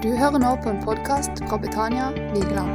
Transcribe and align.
Du 0.00 0.08
hører 0.16 0.40
nå 0.40 0.50
på 0.64 0.70
en 0.70 0.78
podkast 0.80 1.42
fra 1.44 1.58
Betania 1.60 2.06
Vigeland. 2.32 2.70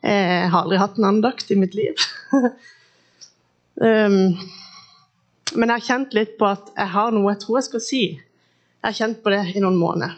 Jeg 0.00 0.48
har 0.48 0.62
aldri 0.62 0.78
hatt 0.80 0.96
en 0.96 1.08
andakt 1.10 1.52
i 1.52 1.58
mitt 1.60 1.76
liv. 1.76 2.00
um, 3.84 4.16
men 5.52 5.68
jeg 5.68 5.74
har 5.74 5.86
kjent 5.90 6.16
litt 6.16 6.38
på 6.40 6.48
at 6.48 6.72
jeg 6.72 6.94
har 6.96 7.12
noe 7.12 7.34
jeg 7.34 7.42
tror 7.44 7.60
jeg 7.60 7.68
skal 7.68 7.84
si. 7.84 8.02
Jeg 8.16 8.88
har 8.88 8.96
kjent 9.02 9.20
på 9.20 9.36
det 9.36 9.42
i 9.52 9.60
noen 9.60 9.76
måneder. 9.76 10.16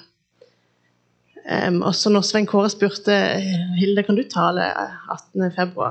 Um, 1.50 1.82
også 1.82 2.14
når 2.14 2.30
Svein 2.30 2.46
Kåre 2.46 2.70
spurte 2.70 3.18
Hilde 3.74 4.06
kan 4.06 4.14
du 4.14 4.22
tale 4.30 4.70
18.2, 5.34 5.90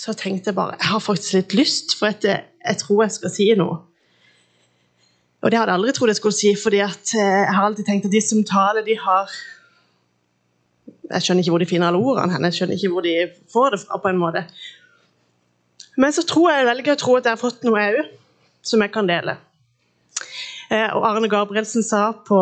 så 0.00 0.14
tenkte 0.16 0.50
jeg 0.50 0.56
bare 0.56 0.78
jeg 0.78 0.88
har 0.94 1.02
faktisk 1.04 1.36
litt 1.36 1.54
lyst, 1.58 1.94
for 1.98 2.14
at 2.14 2.24
jeg, 2.24 2.44
jeg 2.64 2.80
tror 2.80 3.04
jeg 3.04 3.16
skal 3.18 3.32
si 3.34 3.48
noe. 3.58 3.80
Og 5.40 5.52
det 5.52 5.58
hadde 5.58 5.72
jeg 5.72 5.80
aldri 5.80 5.92
trodd 5.96 6.12
jeg 6.12 6.20
skulle 6.20 6.36
si, 6.36 6.52
fordi 6.56 6.82
at 6.84 7.12
jeg 7.16 7.54
har 7.56 7.66
alltid 7.66 7.88
tenkt 7.88 8.08
at 8.08 8.14
de 8.14 8.20
som 8.24 8.44
taler, 8.44 8.84
de 8.84 8.96
har 9.00 9.32
Jeg 11.10 11.24
skjønner 11.24 11.42
ikke 11.42 11.50
hvor 11.50 11.62
de 11.62 11.66
finner 11.66 11.90
alle 11.90 11.98
ordene 11.98 12.32
hen, 12.36 12.44
jeg 12.46 12.56
skjønner 12.56 12.76
ikke 12.78 12.90
hvor 12.92 13.04
de 13.04 13.14
får 13.50 13.74
det 13.74 13.80
fra. 13.82 13.98
på 13.98 14.08
en 14.12 14.20
måte. 14.20 14.44
Men 15.98 16.12
så 16.14 16.22
tror 16.22 16.50
jeg, 16.50 16.60
jeg 16.60 16.68
velger 16.68 16.94
å 16.94 17.00
tro 17.00 17.16
at 17.18 17.26
jeg 17.26 17.34
har 17.34 17.40
fått 17.40 17.64
noe 17.66 17.82
òg 17.88 18.12
som 18.62 18.84
jeg 18.84 18.92
kan 18.94 19.08
dele. 19.08 19.34
Eh, 20.70 20.86
og 20.94 21.02
Arne 21.08 21.28
Gabrielsen 21.28 21.82
sa 21.82 22.12
på 22.14 22.38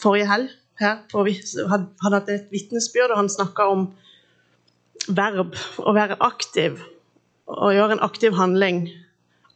forrige 0.00 0.30
helg 0.30 0.54
her 0.80 1.02
på, 1.10 1.26
hadde 1.26 2.14
hatt 2.16 2.32
et 2.32 2.48
vitnesbyrd, 2.52 3.12
og 3.12 3.20
han 3.20 3.32
snakka 3.32 3.68
om 3.74 3.86
verb. 5.12 5.54
Å 5.84 5.94
være 5.96 6.16
aktiv. 6.24 6.80
Å 7.46 7.70
gjøre 7.74 7.96
en 7.96 8.04
aktiv 8.06 8.34
handling. 8.36 8.86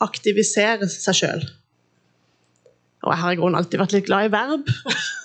Aktivisere 0.03 0.87
seg 0.91 1.17
sjøl. 1.19 1.47
Og 3.01 3.15
jeg 3.15 3.23
har 3.23 3.33
i 3.33 3.39
grunnen 3.41 3.59
alltid 3.59 3.81
vært 3.81 3.95
litt 3.97 4.07
glad 4.07 4.29
i 4.29 4.33
verb. 4.33 4.69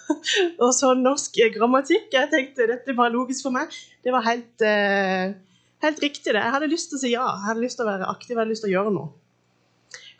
og 0.63 0.71
så 0.75 0.93
norsk 0.97 1.37
grammatikk. 1.57 2.07
Jeg 2.13 2.31
tenkte 2.31 2.69
dette 2.71 2.95
var 2.97 3.13
logisk 3.13 3.45
for 3.45 3.55
meg. 3.55 3.73
Det 4.03 4.13
var 4.15 4.25
helt, 4.25 4.63
eh, 4.63 5.35
helt 5.83 6.01
riktig, 6.03 6.31
det. 6.31 6.41
Jeg 6.41 6.55
hadde 6.55 6.71
lyst 6.71 6.89
til 6.91 6.99
å 6.99 7.03
si 7.03 7.11
ja. 7.13 7.25
Jeg 7.35 7.47
hadde 7.49 7.65
lyst 7.65 7.79
til 7.79 7.85
å 7.85 7.91
være 7.91 8.09
aktiv, 8.09 8.33
jeg 8.33 8.41
hadde 8.41 8.53
lyst 8.53 8.65
til 8.65 8.71
å 8.71 8.75
gjøre 8.77 8.95
noe. 8.95 9.11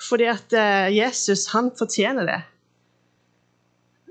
Fordi 0.04 0.28
at 0.30 0.58
eh, 0.60 0.90
Jesus, 0.98 1.48
han 1.56 1.72
fortjener 1.80 2.30
det. 2.30 2.42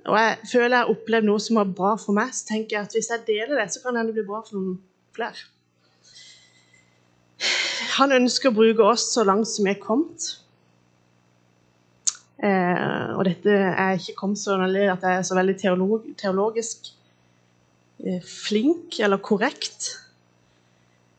Og 0.05 0.17
jeg 0.19 0.51
føler 0.51 0.75
jeg 0.75 0.83
har 0.83 0.93
opplevd 0.93 1.29
noe 1.29 1.41
som 1.41 1.61
var 1.61 1.71
bra 1.77 1.95
for 2.01 2.17
meg, 2.17 2.33
så 2.37 2.49
tenker 2.51 2.77
jeg 2.77 2.89
at 2.89 2.97
hvis 2.97 3.11
jeg 3.13 3.25
deler 3.29 3.61
det, 3.61 3.71
så 3.73 3.81
kan 3.85 3.97
det 3.97 4.13
bli 4.13 4.25
bra 4.27 4.43
for 4.45 4.59
noen 4.59 4.81
flere. 5.17 5.51
Han 7.99 8.15
ønsker 8.17 8.51
å 8.51 8.57
bruke 8.57 8.87
oss 8.87 9.07
så 9.15 9.23
langt 9.27 9.49
som 9.51 9.67
vi 9.67 9.75
er 9.75 9.83
kommet. 9.83 10.33
Eh, 12.45 13.11
og 13.15 13.23
dette 13.29 13.53
er 13.55 13.97
ikke 13.97 14.17
kommet 14.19 14.41
så 14.41 14.57
at 14.59 15.05
jeg 15.07 15.19
er 15.19 15.23
så 15.25 15.37
veldig 15.39 15.55
teolog, 15.61 16.09
teologisk 16.19 16.91
eh, 18.03 18.21
flink 18.25 18.99
eller 18.99 19.23
korrekt. 19.23 19.93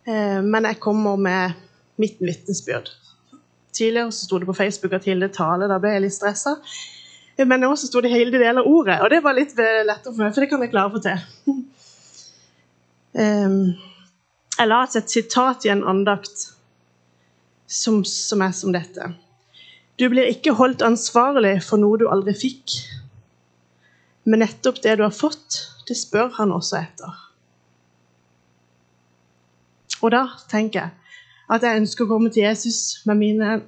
Eh, 0.06 0.42
men 0.44 0.68
jeg 0.68 0.82
kommer 0.84 1.16
med 1.16 1.56
mitt 2.02 2.20
vitnesbyrd. 2.20 2.92
Tidligere 3.76 4.12
så 4.12 4.28
sto 4.28 4.40
det 4.40 4.50
på 4.50 4.58
Facebook 4.58 4.94
at 4.94 5.08
Hilde 5.08 5.32
taler. 5.34 5.72
Da 5.72 5.80
ble 5.80 5.96
jeg 5.96 6.06
litt 6.06 6.18
stressa. 6.18 6.58
Men 7.40 7.64
nå 7.64 7.72
så 7.76 7.88
sto 7.90 8.04
det 8.04 8.14
hele 8.14 8.32
deler 8.32 8.62
av 8.62 8.68
ordet, 8.70 9.02
og 9.04 9.10
det 9.12 9.18
var 9.24 9.36
litt 9.36 9.58
lettere 9.58 10.14
for 10.14 10.22
meg, 10.24 10.32
for 10.32 10.44
det 10.44 10.48
kan 10.48 10.62
jeg 10.64 10.72
klare 10.72 10.88
å 10.88 10.94
få 10.94 11.02
til. 11.04 11.58
um, 13.20 13.58
jeg 14.60 14.70
la 14.72 14.78
et 14.88 15.12
sitat 15.12 15.68
i 15.68 15.74
en 15.74 15.84
andakt 15.84 16.46
som, 17.68 18.04
som, 18.06 18.42
er 18.42 18.54
som 18.56 18.74
dette. 18.76 19.12
Du 20.00 20.08
blir 20.12 20.30
ikke 20.30 20.56
holdt 20.58 20.84
ansvarlig 20.86 21.58
for 21.66 21.82
noe 21.82 22.00
du 22.00 22.08
aldri 22.12 22.36
fikk. 22.38 22.76
Men 24.26 24.42
nettopp 24.44 24.82
det 24.84 24.98
du 25.00 25.06
har 25.06 25.16
fått, 25.16 25.62
det 25.88 25.98
spør 25.98 26.34
han 26.40 26.54
også 26.56 26.80
etter. 26.82 27.22
Og 30.02 30.12
da 30.14 30.28
tenker 30.52 30.82
jeg 30.82 30.92
at 31.56 31.64
jeg 31.66 31.82
ønsker 31.82 32.06
å 32.06 32.10
komme 32.10 32.32
til 32.34 32.46
Jesus 32.48 33.06
med 33.06 33.20
mine 33.22 33.60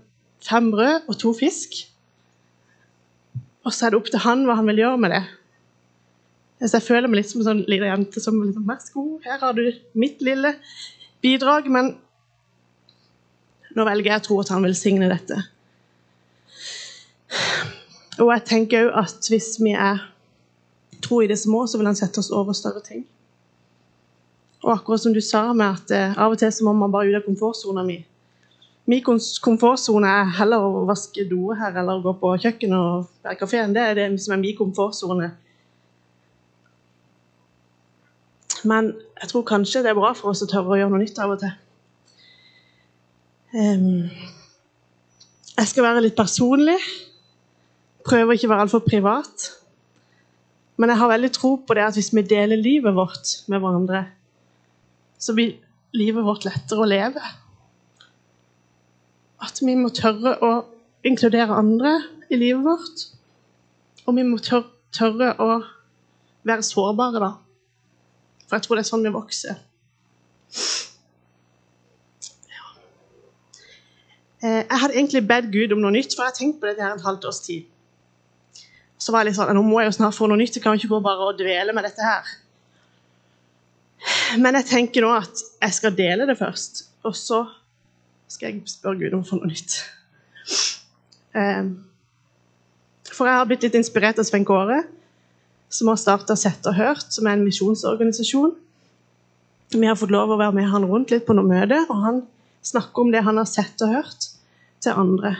fem 0.43 0.71
brød 0.73 1.07
og 1.07 1.17
to 1.21 1.33
fisk. 1.37 1.75
Og 3.65 3.73
så 3.73 3.87
er 3.87 3.93
det 3.93 3.99
opp 3.99 4.09
til 4.11 4.23
han 4.23 4.45
hva 4.47 4.57
han 4.57 4.69
vil 4.69 4.81
gjøre 4.81 5.01
med 5.03 5.13
det. 5.13 5.23
Så 6.65 6.79
jeg 6.79 6.87
føler 6.87 7.09
meg 7.09 7.19
litt 7.19 7.29
som 7.29 7.43
en 7.43 7.49
sånn 7.51 7.65
liten 7.69 7.85
jente 7.85 8.21
som 8.23 8.37
liksom, 8.41 8.65
Vær 8.65 8.79
så 8.81 8.93
god, 8.95 9.17
her 9.27 9.41
har 9.43 9.57
du 9.57 9.65
mitt 9.93 10.23
lille 10.25 10.55
bidrag. 11.21 11.69
Men 11.69 11.93
nå 13.77 13.85
velger 13.85 14.11
jeg 14.11 14.23
å 14.23 14.25
tro 14.25 14.39
at 14.41 14.51
han 14.53 14.65
velsigner 14.65 15.13
dette. 15.13 15.37
Og 18.17 18.31
jeg 18.33 18.45
tenker 18.49 18.87
òg 18.87 19.03
at 19.03 19.29
hvis 19.29 19.51
vi 19.61 19.75
er 19.77 20.01
tro 21.03 21.21
i 21.21 21.29
det 21.29 21.37
små, 21.37 21.67
så 21.69 21.77
vil 21.77 21.89
han 21.89 21.97
sette 21.97 22.21
oss 22.23 22.33
over 22.33 22.57
større 22.57 22.81
ting. 22.81 23.05
Og 24.65 24.71
akkurat 24.73 25.03
som 25.03 25.13
du 25.13 25.21
sa, 25.21 25.51
med 25.53 25.67
at 25.67 25.91
eh, 25.93 26.15
av 26.17 26.33
og 26.33 26.39
til 26.41 26.49
så 26.51 26.65
må 26.65 26.73
man 26.73 26.91
bare 26.91 27.11
ut 27.11 27.19
av 27.19 27.27
komfortsona 27.27 27.83
mi. 27.85 27.99
Min 28.89 29.03
komfortsone 29.03 30.09
er 30.09 30.31
heller 30.39 30.63
å 30.63 30.85
vaske 30.87 31.27
doer 31.29 31.59
her 31.59 31.77
eller 31.77 31.99
å 31.99 32.05
gå 32.05 32.15
på 32.21 32.33
kjøkkenet 32.41 32.77
og 32.79 33.09
være 33.21 33.35
i 33.35 33.39
kafeen. 33.41 33.75
Det 33.75 33.83
er 33.83 33.99
det 33.99 34.07
som 34.23 34.33
er 34.33 34.41
min 34.41 34.57
komfortsone. 34.57 35.29
Men 38.67 38.93
jeg 39.21 39.29
tror 39.29 39.45
kanskje 39.47 39.83
det 39.85 39.91
er 39.91 39.99
bra 39.99 40.13
for 40.17 40.33
oss 40.33 40.41
å 40.41 40.49
tørre 40.49 40.73
å 40.73 40.79
gjøre 40.79 40.95
noe 40.95 41.03
nytt 41.03 41.19
av 41.21 41.35
og 41.35 41.43
til. 41.43 41.53
Jeg 45.57 45.69
skal 45.71 45.85
være 45.87 46.03
litt 46.05 46.17
personlig. 46.17 46.77
Prøver 48.05 48.37
ikke 48.37 48.49
å 48.49 48.53
være 48.53 48.65
altfor 48.67 48.83
privat. 48.85 49.47
Men 50.77 50.93
jeg 50.93 51.01
har 51.01 51.09
veldig 51.09 51.31
tro 51.33 51.55
på 51.65 51.77
det 51.77 51.87
at 51.87 51.97
hvis 51.97 52.13
vi 52.13 52.21
deler 52.27 52.61
livet 52.61 52.93
vårt 52.95 53.33
med 53.49 53.63
hverandre, 53.63 54.03
så 55.17 55.33
blir 55.33 55.57
livet 55.97 56.25
vårt 56.25 56.45
lettere 56.45 56.83
å 56.83 56.89
leve 56.89 57.23
at 59.43 59.59
vi 59.61 59.75
må 59.77 59.89
tørre 59.93 60.35
å 60.43 60.51
inkludere 61.05 61.57
andre 61.57 61.93
i 62.29 62.39
livet 62.39 62.63
vårt. 62.65 63.03
Og 64.07 64.15
vi 64.17 64.25
må 64.25 64.39
tørre 64.41 65.33
å 65.41 65.49
være 66.47 66.65
sårbare, 66.65 67.21
da. 67.21 67.31
For 68.47 68.57
jeg 68.57 68.65
tror 68.65 68.79
det 68.79 68.85
er 68.85 68.89
sånn 68.89 69.05
vi 69.05 69.13
vokser. 69.13 69.59
Ja. 72.47 72.67
Eh, 72.71 72.75
jeg 74.41 74.79
hadde 74.81 74.93
egentlig 74.93 75.23
bedt 75.27 75.49
Gud 75.53 75.73
om 75.73 75.81
noe 75.81 75.95
nytt, 75.95 76.13
for 76.13 76.23
jeg 76.23 76.33
har 76.33 76.37
tenkt 76.37 76.59
på 76.61 76.69
dette 76.69 76.83
her 76.83 76.93
en 76.93 77.05
halvt 77.05 77.25
års 77.29 77.39
tid. 77.45 77.65
Så 79.01 79.13
var 79.13 79.23
jeg 79.23 79.31
litt 79.31 79.37
sånn 79.37 79.53
Nå 79.55 79.63
må 79.65 79.79
jeg 79.81 79.91
jo 79.91 79.95
snart 79.99 80.17
få 80.17 80.27
noe 80.29 80.39
nytt. 80.39 80.57
Jeg 80.57 80.63
kan 80.65 80.77
ikke 80.77 80.91
gå 80.91 80.99
bare 81.05 81.29
og 81.29 81.39
dvele 81.39 81.73
med 81.73 81.85
dette 81.87 82.05
her. 82.05 82.29
Men 84.41 84.57
jeg 84.59 84.69
tenker 84.69 85.05
nå 85.05 85.11
at 85.15 85.41
jeg 85.61 85.77
skal 85.77 85.95
dele 85.97 86.27
det 86.29 86.37
først. 86.39 86.83
Og 87.05 87.15
så 87.17 87.43
skal 88.29 88.51
jeg 88.51 88.69
spørre 88.69 88.99
Gud 88.99 89.15
om 89.15 89.23
å 89.23 89.27
få 89.27 89.39
noe 89.39 89.49
nytt. 89.49 89.77
Ehm, 91.37 91.73
for 93.13 93.29
jeg 93.29 93.39
har 93.39 93.49
blitt 93.49 93.65
litt 93.65 93.77
inspirert 93.79 94.19
av 94.19 94.27
Svein 94.27 94.45
Kåre, 94.47 94.83
som 95.69 95.89
har 95.91 95.99
starta 95.99 96.35
Sett 96.39 96.65
og 96.69 96.77
Hørt, 96.77 97.09
som 97.13 97.27
er 97.27 97.37
en 97.37 97.45
misjonsorganisasjon. 97.45 98.55
Vi 99.75 99.87
har 99.87 99.97
fått 99.99 100.13
lov 100.13 100.31
å 100.31 100.39
være 100.39 100.55
med 100.55 100.69
han 100.71 100.85
rundt 100.87 101.11
litt 101.11 101.25
på 101.27 101.35
noen 101.35 101.51
møter, 101.51 101.87
snakker 102.71 103.05
om 103.05 103.13
det 103.13 103.23
han 103.25 103.39
har 103.39 103.47
sett 103.49 103.81
og 103.85 103.93
hørt, 103.95 104.31
til 104.83 104.93
andre. 104.93 105.35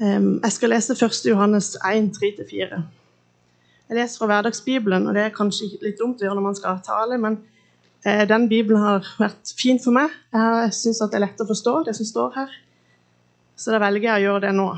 Ehm, 0.00 0.38
jeg 0.42 0.52
skal 0.54 0.72
lese 0.72 0.96
1. 0.96 1.26
Johannes 1.28 1.74
1, 1.84 2.14
3-4. 2.16 2.80
Jeg 3.86 3.98
leser 3.98 4.18
fra 4.18 4.30
Hverdagsbibelen, 4.30 5.06
og 5.06 5.14
det 5.14 5.26
er 5.26 5.36
kanskje 5.36 5.68
litt 5.82 6.00
dumt 6.00 6.22
å 6.22 6.26
gjøre 6.26 6.38
når 6.38 6.48
man 6.48 6.58
skal 6.58 6.80
tale, 6.86 7.20
men 7.22 7.38
Eh, 8.06 8.22
den 8.28 8.46
bibelen 8.48 8.82
har 8.82 9.06
vært 9.18 9.50
fin 9.58 9.80
for 9.82 9.94
meg. 9.96 10.12
Jeg 10.34 10.74
syns 10.76 11.02
det 11.02 11.18
er 11.18 11.24
lett 11.24 11.42
å 11.42 11.48
forstå, 11.48 11.72
det 11.88 11.96
som 11.98 12.06
står 12.06 12.36
her. 12.36 12.52
Så 13.58 13.72
da 13.74 13.80
velger 13.82 14.12
jeg 14.12 14.20
å 14.20 14.26
gjøre 14.26 14.44
det 14.46 14.52
nå. 14.54 14.68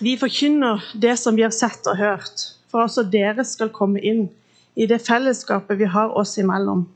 Vi 0.00 0.16
forkynner 0.18 0.82
det 0.94 1.16
som 1.20 1.36
vi 1.36 1.44
har 1.46 1.54
sett 1.54 1.86
og 1.86 1.98
hørt, 2.00 2.48
for 2.70 2.86
også 2.86 3.06
dere 3.06 3.44
skal 3.46 3.70
komme 3.74 4.02
inn 4.02 4.26
i 4.74 4.88
det 4.90 4.98
fellesskapet 5.06 5.78
vi 5.78 5.86
har 5.90 6.16
oss 6.18 6.34
imellom 6.42 6.86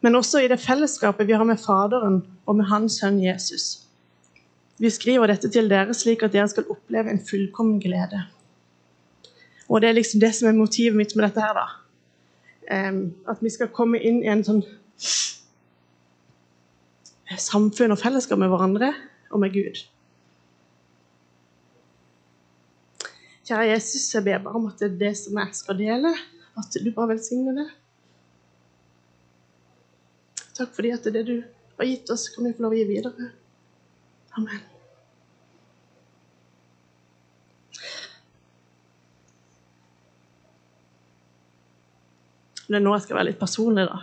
men 0.00 0.16
også 0.16 0.40
i 0.40 0.48
det 0.48 0.60
fellesskapet 0.60 1.28
vi 1.28 1.36
har 1.36 1.44
med 1.44 1.60
Faderen 1.60 2.22
og 2.46 2.56
med 2.56 2.68
Hans 2.70 3.00
sønn 3.00 3.20
Jesus. 3.22 3.84
Vi 4.80 4.90
skriver 4.90 5.28
dette 5.28 5.50
til 5.52 5.68
dere 5.68 5.94
slik 5.96 6.24
at 6.24 6.32
dere 6.32 6.48
skal 6.48 6.68
oppleve 6.72 7.12
en 7.12 7.20
fullkommen 7.20 7.80
glede. 7.82 8.22
Og 9.68 9.82
det 9.82 9.90
er 9.90 9.98
liksom 9.98 10.22
det 10.22 10.32
som 10.34 10.48
er 10.48 10.56
motivet 10.56 10.96
mitt 10.96 11.12
med 11.16 11.28
dette 11.28 11.44
her, 11.44 11.54
da. 11.54 11.66
at 13.28 13.42
vi 13.42 13.50
skal 13.50 13.68
komme 13.74 14.00
inn 14.00 14.22
i 14.24 14.30
en 14.32 14.44
sånn 14.46 14.64
samfunn 17.38 17.92
og 17.92 18.00
fellesskap 18.00 18.40
med 18.40 18.50
hverandre 18.50 18.94
og 19.30 19.42
med 19.44 19.52
Gud. 19.54 19.84
Kjære 23.50 23.72
Jesus, 23.72 24.04
jeg 24.14 24.22
ber 24.22 24.42
bare 24.44 24.54
om 24.54 24.66
at 24.68 24.78
det 24.78 24.86
er 24.86 24.98
det 24.98 25.16
som 25.18 25.38
jeg 25.40 25.54
skal 25.58 25.74
dele, 25.74 26.10
at 26.60 26.76
du 26.84 26.90
bare 26.94 27.08
velsigner 27.10 27.56
det. 27.56 27.64
Takk 30.54 30.70
fordi 30.76 30.92
at 30.94 31.02
det 31.02 31.10
er 31.10 31.16
det 31.16 31.26
du 31.26 31.42
har 31.80 31.88
gitt 31.88 32.12
oss, 32.14 32.28
kan 32.30 32.46
vi 32.46 32.52
få 32.54 32.62
lov 32.62 32.76
å 32.76 32.78
gi 32.78 32.86
videre. 32.86 33.32
Amen. 34.38 34.62
Det 42.70 42.78
er 42.78 42.86
nå 42.86 42.94
jeg 42.94 43.08
skal 43.08 43.18
være 43.18 43.32
litt 43.32 43.42
personlig, 43.42 43.90
da. 43.90 43.98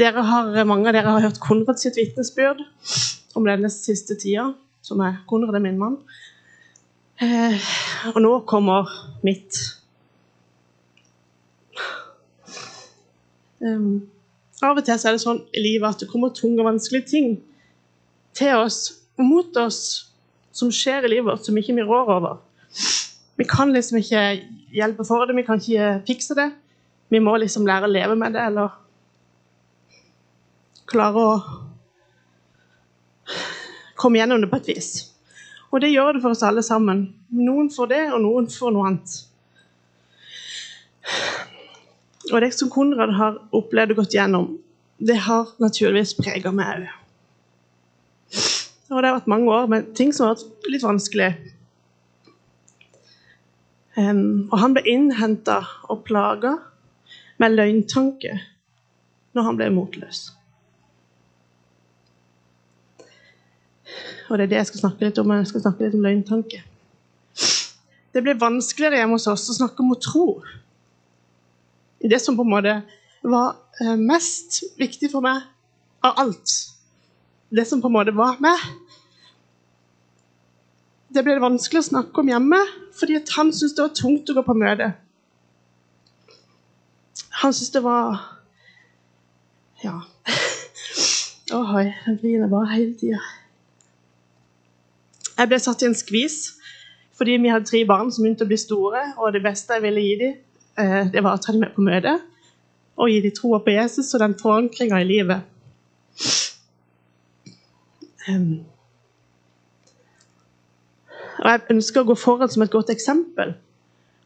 Dere 0.00 0.24
har, 0.32 0.64
mange 0.64 0.88
av 0.88 0.96
dere 0.96 1.12
har 1.12 1.28
hørt 1.28 1.44
Konrad 1.44 1.76
sitt 1.76 2.00
vitnesbyrd 2.00 2.64
om 3.34 3.46
denne 3.46 3.70
siste 3.72 4.16
tida, 4.20 4.50
som 4.82 5.00
er 5.04 5.22
Konrad 5.28 5.56
er 5.56 5.64
min 5.64 5.78
mann. 5.80 5.98
Eh, 7.22 7.70
og 8.12 8.18
nå 8.24 8.32
kommer 8.50 8.88
mitt. 9.22 9.58
Um, 13.62 14.08
av 14.62 14.78
og 14.78 14.86
til 14.86 14.98
så 14.98 15.10
er 15.10 15.16
det 15.16 15.22
sånn 15.22 15.42
i 15.54 15.62
livet 15.62 15.94
at 15.94 16.02
det 16.02 16.10
kommer 16.10 16.32
tunge 16.34 16.58
og 16.62 16.66
vanskelige 16.72 17.10
ting 17.12 17.36
til 18.34 18.56
oss, 18.58 18.80
mot 19.20 19.56
oss, 19.60 20.08
som 20.52 20.72
skjer 20.72 21.06
i 21.06 21.12
livet 21.12 21.28
vårt, 21.28 21.46
som 21.46 21.58
ikke 21.58 21.76
vi 21.76 21.86
rår 21.86 22.10
over. 22.16 22.40
Vi 23.38 23.46
kan 23.48 23.72
liksom 23.74 24.00
ikke 24.00 24.22
hjelpe 24.74 25.06
for 25.06 25.26
det, 25.26 25.36
vi 25.36 25.46
kan 25.46 25.60
ikke 25.60 25.92
fikse 26.08 26.36
det. 26.38 26.50
Vi 27.12 27.20
må 27.22 27.36
liksom 27.38 27.66
lære 27.68 27.88
å 27.88 27.92
leve 27.92 28.16
med 28.18 28.34
det, 28.34 28.44
eller 28.50 28.72
klare 30.90 31.22
å 31.22 31.34
komme 34.02 34.18
gjennom 34.18 34.42
det 34.42 34.50
på 34.50 34.58
et 34.60 34.72
vis. 34.74 34.90
Og 35.72 35.80
det 35.80 35.92
gjør 35.92 36.16
det 36.16 36.22
for 36.24 36.34
oss 36.34 36.44
alle 36.44 36.64
sammen. 36.66 37.06
Noen 37.32 37.70
får 37.72 37.92
det, 37.92 38.02
og 38.12 38.20
noen 38.24 38.48
får 38.52 38.74
noe 38.74 38.88
annet. 38.90 39.14
Og 42.30 42.40
det 42.44 42.52
som 42.54 42.70
Konrad 42.70 43.14
har 43.16 43.38
opplevd 43.56 43.94
og 43.94 44.02
gått 44.02 44.16
gjennom, 44.16 44.50
det 45.02 45.16
har 45.26 45.48
naturligvis 45.62 46.14
prega 46.18 46.52
meg 46.54 46.74
òg. 46.74 46.90
Og 48.92 49.00
det 49.00 49.08
har 49.08 49.16
vært 49.16 49.30
mange 49.32 49.48
år 49.48 49.70
med 49.72 49.88
ting 49.96 50.12
som 50.12 50.28
har 50.28 50.36
vært 50.36 50.68
litt 50.68 50.84
vanskelig. 50.84 51.30
Um, 53.96 54.48
og 54.50 54.56
han 54.60 54.76
ble 54.76 54.84
innhenta 54.88 55.58
og 55.92 56.04
plaga 56.06 56.54
med 57.40 57.56
løgntanke 57.56 58.36
når 59.32 59.48
han 59.48 59.58
ble 59.58 59.68
motløs. 59.72 60.26
Og 64.28 64.38
det 64.38 64.44
er 64.46 64.52
det 64.52 64.60
jeg 64.60 64.70
skal 64.70 64.84
snakke 64.86 65.06
litt 65.06 65.20
om. 65.20 65.32
Jeg 65.36 65.50
skal 65.50 65.64
snakke 65.64 65.84
litt 65.84 65.96
om 65.98 66.04
løgntanke. 66.06 66.62
Det 68.12 68.20
blir 68.24 68.40
vanskeligere 68.40 69.00
hjemme 69.00 69.16
hos 69.16 69.28
oss 69.30 69.48
å 69.52 69.56
snakke 69.56 69.84
om 69.84 69.94
å 69.94 70.00
tro. 70.00 70.26
Det 72.02 72.20
som 72.20 72.36
på 72.36 72.44
en 72.44 72.52
måte 72.52 72.76
var 73.22 73.56
eh, 73.80 73.96
mest 73.96 74.62
viktig 74.80 75.12
for 75.12 75.24
meg 75.24 75.44
av 76.04 76.18
alt, 76.18 76.54
det 77.52 77.64
som 77.68 77.80
på 77.80 77.88
en 77.88 77.94
måte 77.94 78.14
var 78.16 78.40
meg, 78.42 78.58
det 81.12 81.22
ble 81.24 81.36
vanskelig 81.42 81.82
å 81.82 81.88
snakke 81.90 82.22
om 82.22 82.30
hjemme, 82.32 82.58
fordi 82.96 83.20
han 83.36 83.52
syntes 83.52 83.76
det 83.76 83.84
var 83.84 83.96
tungt 83.96 84.32
å 84.32 84.36
gå 84.38 84.44
på 84.46 84.56
møte. 84.56 84.92
Han 87.42 87.52
syntes 87.52 87.74
det 87.76 87.84
var 87.84 88.20
Ja. 89.82 89.98
Ohoi, 91.56 91.88
jeg 91.90 92.18
griner 92.22 92.48
bare 92.48 92.70
hele 92.72 92.94
tida. 92.96 93.20
Jeg 95.42 95.50
ble 95.50 95.58
satt 95.58 95.82
i 95.82 95.88
en 95.90 95.96
skvis 95.98 96.36
fordi 97.18 97.34
vi 97.42 97.50
hadde 97.50 97.66
tre 97.66 97.80
barn 97.86 98.10
som 98.14 98.24
begynte 98.24 98.46
å 98.46 98.50
bli 98.50 98.56
store, 98.58 99.00
og 99.20 99.34
det 99.34 99.42
beste 99.44 99.74
jeg 99.76 99.82
ville 99.84 100.02
gi 100.02 100.14
dem, 100.18 100.36
eh, 100.80 101.10
det 101.12 101.22
var 101.22 101.36
å 101.36 101.42
ta 101.42 101.52
dem 101.52 101.60
med 101.62 101.74
på 101.74 101.84
møte 101.84 102.14
og 102.96 103.10
gi 103.10 103.20
dem 103.24 103.34
troa 103.36 103.58
på 103.62 103.74
Jesus 103.74 104.14
og 104.14 104.22
den 104.22 104.34
forankringa 104.38 105.00
i 105.02 105.08
livet. 105.08 105.40
Og 111.42 111.46
Jeg 111.50 111.62
ønsker 111.74 112.02
å 112.02 112.08
gå 112.12 112.16
foran 112.18 112.50
som 112.52 112.62
et 112.62 112.70
godt 112.70 112.90
eksempel. 112.94 113.54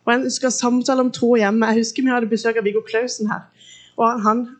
Og 0.05 0.13
Jeg 0.13 0.25
ønsker 0.27 0.53
samtale 0.53 1.01
om 1.01 1.11
tro 1.11 1.35
hjemme. 1.37 1.67
Jeg 1.73 1.81
husker 1.81 2.03
vi 2.03 2.13
hadde 2.13 2.29
besøk 2.31 2.57
av 2.61 2.65
Viggo 2.65 2.83
Klausen 2.85 3.31
her. 3.33 3.49
og 3.97 4.21
Han 4.23 4.57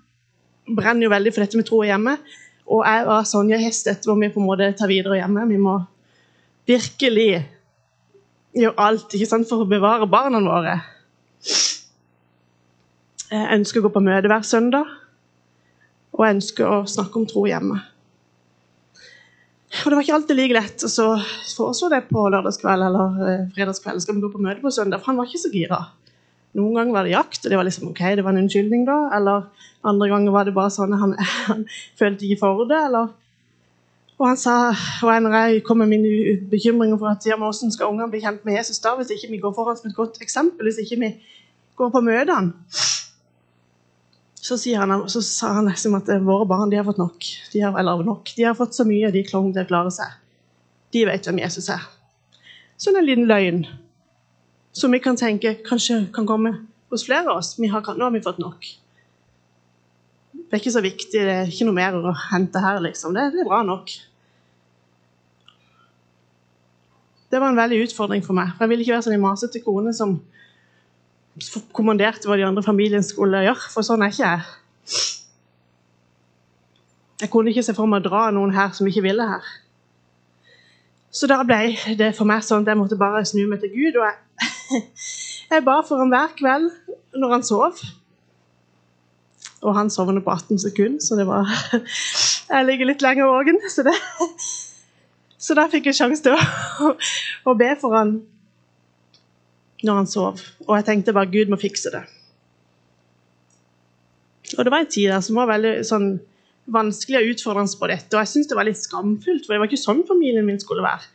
brenner 0.77 1.03
jo 1.05 1.11
veldig 1.11 1.35
for 1.35 1.45
dette 1.45 1.57
med 1.57 1.67
tro 1.67 1.83
hjemme. 1.83 2.17
Og 2.67 2.85
jeg 2.85 3.07
var 3.07 3.23
Sonja 3.25 3.59
Hestet, 3.59 4.07
må 4.07 4.15
vi 4.19 4.33
på 4.33 4.41
en 4.41 4.47
måte 4.47 4.73
ta 4.79 4.87
videre 4.87 5.21
hjemme. 5.21 5.49
Vi 5.49 5.57
må 5.57 5.81
virkelig 6.67 7.31
gjør 8.57 8.79
alt 8.81 9.15
ikke 9.15 9.29
sant, 9.29 9.49
for 9.49 9.65
å 9.65 9.69
bevare 9.69 10.09
barna 10.11 10.41
våre. 10.45 10.79
Jeg 13.27 13.51
ønsker 13.59 13.81
å 13.81 13.89
gå 13.89 13.93
på 13.97 14.05
møte 14.07 14.31
hver 14.31 14.47
søndag, 14.47 14.89
og 16.17 16.25
jeg 16.25 16.39
ønsker 16.39 16.71
å 16.71 16.87
snakke 16.89 17.21
om 17.21 17.27
tro 17.29 17.45
hjemme. 17.49 17.83
Og 19.77 19.91
Det 19.91 19.97
var 19.97 20.05
ikke 20.07 20.17
alltid 20.17 20.39
like 20.39 20.57
lett 20.57 20.85
å 20.87 21.07
foreslå 21.51 21.91
det 21.93 22.07
på 22.09 22.23
lørdagskveld 22.33 22.87
eller 22.87 23.27
eh, 23.29 23.43
fredagskveld. 23.53 24.01
Skal 24.01 24.17
vi 24.17 24.23
gå 24.25 24.31
på 24.33 24.41
møte 24.41 24.63
på 24.63 24.73
søndag? 24.73 25.03
For 25.03 25.13
han 25.13 25.19
var 25.21 25.29
ikke 25.29 25.43
så 25.43 25.51
gira. 25.53 25.81
Noen 26.57 26.79
ganger 26.79 26.97
var 26.97 27.05
det 27.05 27.13
jakt, 27.13 27.43
og 27.43 27.53
det 27.53 27.59
var 27.59 27.67
liksom 27.69 27.91
ok, 27.91 28.03
det 28.17 28.25
var 28.25 28.33
en 28.33 28.47
unnskyldning 28.47 28.87
da. 28.89 28.97
Eller 29.19 29.51
andre 29.85 30.09
ganger 30.09 30.33
var 30.33 30.49
det 30.49 30.55
bare 30.57 30.73
sånn 30.73 30.95
at 30.97 31.03
han, 31.03 31.13
han 31.51 31.67
følte 31.99 32.25
ikke 32.25 32.41
for 32.47 32.65
det. 32.71 32.81
eller 32.89 33.13
og 34.17 34.29
han 34.31 34.39
sa, 34.41 34.73
og 35.05 35.23
når 35.23 35.59
kom 35.67 35.83
med 35.83 35.91
mine 35.93 36.37
bekymringer 36.51 36.97
for 36.97 37.11
at 37.13 37.27
ja, 37.29 37.37
hvordan 37.37 37.73
skal 37.73 37.91
ungene 37.91 38.09
bli 38.11 38.23
kjent 38.25 38.45
med 38.49 38.57
Jesus 38.57 38.81
da, 38.81 38.95
hvis 38.97 39.13
ikke 39.13 39.33
vi 39.35 39.41
går 39.43 39.53
foran 39.57 39.77
som 39.77 39.91
et 39.91 39.97
godt 39.97 40.23
eksempel, 40.25 40.65
hvis 40.65 40.81
ikke 40.85 41.01
vi 41.03 41.11
går 41.77 41.91
på 41.93 42.01
møtene 42.01 42.55
så, 44.47 44.57
han, 44.79 45.09
så 45.11 45.23
sa 45.23 45.49
han 45.59 45.67
liksom 45.67 45.97
at 45.99 46.09
våre 46.23 46.47
barn 46.47 46.71
de 46.71 46.79
har 46.79 46.87
fått 46.87 47.01
nok. 47.01 47.25
De 47.53 47.61
har, 47.65 47.75
eller 47.81 48.05
nok. 48.07 48.31
De 48.37 48.45
har 48.47 48.55
fått 48.55 48.77
så 48.77 48.85
mye, 48.87 49.11
de 49.11 49.25
klarer 49.27 49.51
til 49.51 49.65
å 49.65 49.67
klare 49.67 49.91
seg. 49.91 50.13
De 50.95 51.03
vet 51.09 51.27
hvem 51.27 51.41
Jesus 51.43 51.67
er. 51.75 51.83
Sånn 52.79 52.99
en 53.01 53.09
liten 53.09 53.27
løgn 53.27 53.65
som 54.77 54.95
vi 54.95 55.01
kan 55.03 55.19
tenke 55.19 55.57
kanskje 55.67 56.05
kan 56.15 56.29
komme 56.29 56.53
hos 56.93 57.07
flere 57.09 57.27
av 57.27 57.41
oss. 57.41 57.57
Har, 57.59 57.91
nå 57.97 58.07
har 58.07 58.15
vi 58.15 58.23
fått 58.23 58.39
nok. 58.39 58.69
Det 60.47 60.55
er 60.55 60.63
ikke 60.63 60.77
så 60.77 60.83
viktig, 60.85 61.23
det 61.27 61.33
er 61.33 61.49
ikke 61.51 61.67
noe 61.67 61.75
mer 61.75 61.97
å 61.99 62.13
hente 62.31 62.61
her, 62.63 62.79
liksom. 62.85 63.17
Det, 63.17 63.33
det 63.35 63.43
er 63.43 63.49
bra 63.49 63.65
nok. 63.67 63.91
Det 67.27 67.41
var 67.43 67.51
en 67.51 67.59
veldig 67.59 67.81
utfordring 67.89 68.23
for 68.23 68.39
meg. 68.39 68.53
for 68.55 68.65
Jeg 68.65 68.71
ville 68.71 68.87
ikke 68.87 68.95
være 68.95 69.07
sånn 69.09 69.17
en 69.17 69.25
masete 69.25 69.63
kone 69.65 69.93
som 69.97 70.21
kommanderte 71.75 72.31
hva 72.31 72.39
de 72.39 72.47
andre 72.47 72.63
familiene 72.65 73.05
skulle 73.05 73.43
gjøre, 73.45 73.73
for 73.75 73.87
sånn 73.87 74.07
er 74.07 74.15
ikke 74.15 74.31
jeg. 74.31 75.03
Jeg 77.25 77.33
kunne 77.33 77.51
ikke 77.51 77.65
se 77.67 77.75
for 77.75 77.91
meg 77.91 78.05
å 78.05 78.09
dra 78.11 78.27
noen 78.33 78.55
her 78.55 78.71
som 78.77 78.87
ikke 78.87 79.05
ville 79.09 79.27
her. 79.27 79.45
Så 81.11 81.29
da 81.31 81.41
ble 81.49 81.75
det 81.97 82.13
for 82.17 82.29
meg 82.29 82.45
sånn 82.45 82.63
at 82.63 82.71
jeg 82.71 82.79
måtte 82.79 82.99
bare 83.01 83.25
snu 83.25 83.47
meg 83.49 83.63
til 83.63 83.73
Gud. 83.73 83.99
Og 83.99 84.05
jeg, 84.05 84.83
jeg 85.57 85.65
ba 85.65 85.79
for 85.87 86.03
ham 86.03 86.13
hver 86.13 86.35
kveld 86.37 86.69
når 87.17 87.39
han 87.39 87.47
sov. 87.47 87.81
Og 89.65 89.73
han 89.77 89.91
sovner 89.91 90.21
på 90.21 90.33
18 90.35 90.61
sekunder, 90.67 91.01
så 91.01 91.17
det 91.17 91.27
var 91.29 91.49
Jeg 92.53 92.67
ligger 92.69 92.91
litt 92.93 93.03
lenger 93.03 93.31
våken, 93.33 93.61
så 93.73 93.85
det 93.87 93.95
så 95.47 95.55
da 95.55 95.67
fikk 95.71 95.91
jeg 95.91 95.99
sjanse 95.99 96.25
til 96.25 96.35
å, 96.35 96.93
å, 97.51 97.55
be 97.59 97.69
for 97.79 97.95
han 97.95 98.17
når 99.85 99.99
han 100.01 100.09
sov. 100.11 100.41
Og 100.67 100.73
jeg 100.79 100.87
tenkte 100.89 101.15
bare 101.15 101.31
Gud 101.31 101.53
må 101.53 101.59
fikse 101.61 101.93
det. 101.93 102.03
Og 104.57 104.65
det 104.65 104.73
var 104.73 104.83
en 104.83 104.91
tid 104.91 105.11
der 105.13 105.23
som 105.23 105.39
var 105.39 105.51
veldig 105.51 105.75
sånn, 105.87 106.17
vanskelig 106.73 107.21
og 107.21 107.35
utfordrende 107.35 107.79
på 107.79 107.91
dette. 107.91 108.11
Og 108.15 108.23
jeg 108.23 108.33
syntes 108.33 108.51
det 108.51 108.59
var 108.59 108.67
litt 108.67 108.81
skamfullt, 108.81 109.45
for 109.45 109.55
det 109.55 109.61
var 109.63 109.71
ikke 109.71 109.83
sånn 109.85 110.03
familien 110.09 110.47
min 110.47 110.59
skulle 110.63 110.87
være. 110.87 111.13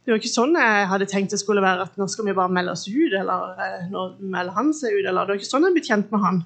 Det 0.00 0.14
var 0.14 0.22
ikke 0.22 0.32
sånn 0.32 0.56
jeg 0.56 0.86
hadde 0.90 1.06
tenkt 1.10 1.34
det 1.34 1.42
skulle 1.42 1.62
være, 1.62 1.84
at 1.86 1.98
nå 2.00 2.08
skal 2.10 2.26
vi 2.26 2.34
bare 2.34 2.50
melde 2.50 2.72
oss 2.72 2.86
ut, 2.88 3.12
eller 3.12 3.60
eh, 3.60 3.82
nå 3.92 4.06
melder 4.18 4.56
han 4.56 4.72
seg 4.74 4.96
ut, 4.96 5.04
eller 5.04 5.28
Det 5.28 5.34
var 5.34 5.42
ikke 5.42 5.50
sånn 5.50 5.68
jeg 5.68 5.76
ble 5.76 5.84
kjent 5.86 6.14
med 6.14 6.24
han. 6.24 6.40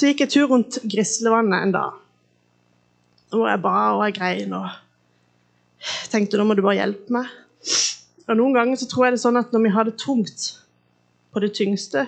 Så 0.00 0.08
gikk 0.08 0.22
jeg 0.24 0.32
tur 0.32 0.46
rundt 0.48 0.78
Grislevannet 0.88 1.60
en 1.60 1.72
dag 1.74 1.96
hvor 3.30 3.50
jeg 3.50 3.60
ba 3.60 3.72
og 3.92 4.06
jeg 4.06 4.14
grein 4.16 4.54
og 4.56 4.70
tenkte 6.08 6.40
nå 6.40 6.46
må 6.48 6.56
du 6.56 6.62
bare 6.64 6.78
hjelpe 6.78 7.12
meg. 7.12 7.28
Og 8.24 8.38
Noen 8.38 8.56
ganger 8.56 8.80
så 8.80 8.88
tror 8.88 9.06
jeg 9.06 9.12
det 9.12 9.18
er 9.18 9.22
sånn 9.26 9.38
at 9.42 9.52
når 9.52 9.62
vi 9.66 9.72
har 9.74 9.86
det 9.86 9.98
tungt 10.00 10.46
på 11.30 11.42
det 11.44 11.52
tyngste, 11.58 12.06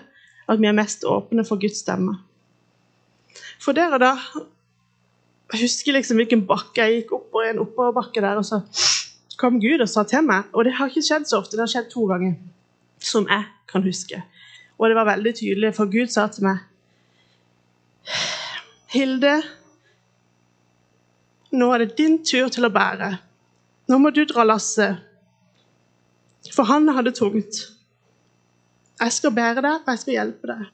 at 0.48 0.62
vi 0.62 0.70
er 0.70 0.74
mest 0.78 1.04
åpne 1.04 1.44
for 1.44 1.60
Guds 1.60 1.84
stemme. 1.84 2.16
For 3.60 3.76
der 3.76 3.92
og 3.92 4.00
da 4.00 4.14
Jeg 5.52 5.66
husker 5.66 5.92
liksom 5.92 6.16
hvilken 6.16 6.46
bakke 6.48 6.80
jeg 6.80 7.02
gikk 7.02 7.14
opp 7.18 7.36
og 7.36 7.44
en 7.44 7.60
oppoverbakke 7.60 8.24
der, 8.24 8.40
og 8.40 8.48
så 8.48 8.62
kom 9.36 9.60
Gud 9.60 9.84
og 9.84 9.90
sa 9.92 10.08
til 10.08 10.24
meg 10.24 10.48
Og 10.56 10.64
det 10.64 10.78
har 10.78 10.88
ikke 10.88 11.04
skjedd 11.04 11.28
så 11.28 11.42
ofte, 11.42 11.58
det 11.58 11.66
har 11.66 11.74
skjedd 11.76 11.92
to 11.92 12.08
ganger, 12.08 12.38
som 12.96 13.28
jeg 13.28 13.50
kan 13.68 13.84
huske. 13.84 14.24
Og 14.80 14.88
det 14.88 14.96
var 14.96 15.12
veldig 15.12 15.36
tydelig, 15.36 15.76
for 15.76 15.92
Gud 15.92 16.08
sa 16.08 16.30
til 16.32 16.48
meg 16.48 16.64
Hilde, 18.92 19.34
nå 21.52 21.68
er 21.72 21.84
det 21.84 21.96
din 21.98 22.18
tur 22.24 22.50
til 22.52 22.66
å 22.66 22.72
bære. 22.72 23.10
Nå 23.88 23.98
må 24.00 24.12
du 24.14 24.22
dra 24.28 24.44
lasset. 24.46 25.00
For 26.52 26.66
han 26.68 26.88
hadde 26.92 27.14
tungt. 27.16 27.60
Jeg 29.00 29.12
skal 29.12 29.34
bære 29.34 29.62
deg, 29.64 29.82
og 29.82 29.90
jeg 29.92 30.00
skal 30.02 30.16
hjelpe 30.16 30.50
deg. 30.50 30.64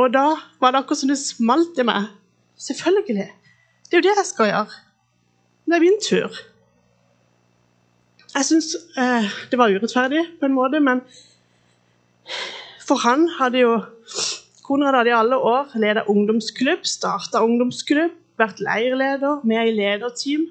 Og 0.00 0.12
da 0.14 0.26
var 0.60 0.72
det 0.72 0.82
akkurat 0.82 1.00
som 1.00 1.10
det 1.10 1.18
smalt 1.20 1.78
i 1.80 1.86
meg. 1.86 2.08
Selvfølgelig. 2.60 3.28
Det 3.88 3.96
er 3.96 4.02
jo 4.02 4.06
det 4.08 4.16
jeg 4.18 4.28
skal 4.28 4.50
gjøre. 4.50 4.80
Det 5.66 5.76
er 5.76 5.84
min 5.84 6.00
tur. 6.02 6.40
Jeg 8.34 8.46
syns 8.46 8.74
eh, 8.98 9.30
det 9.50 9.58
var 9.58 9.72
urettferdig 9.74 10.22
på 10.40 10.46
en 10.46 10.54
måte, 10.54 10.80
men 10.80 11.02
for 12.86 13.02
han 13.02 13.26
hadde 13.40 13.64
jo 13.64 13.72
Konrad 14.70 14.94
hadde 14.94 15.10
i 15.10 15.16
alle 15.16 15.34
år 15.34 15.72
ledet 15.82 16.06
ungdomsklubb, 16.06 16.84
starta 16.86 17.40
ungdomsklubb, 17.42 18.12
vært 18.38 18.60
leirleder, 18.62 19.40
med 19.42 19.66
i 19.66 19.72
lederteam, 19.74 20.44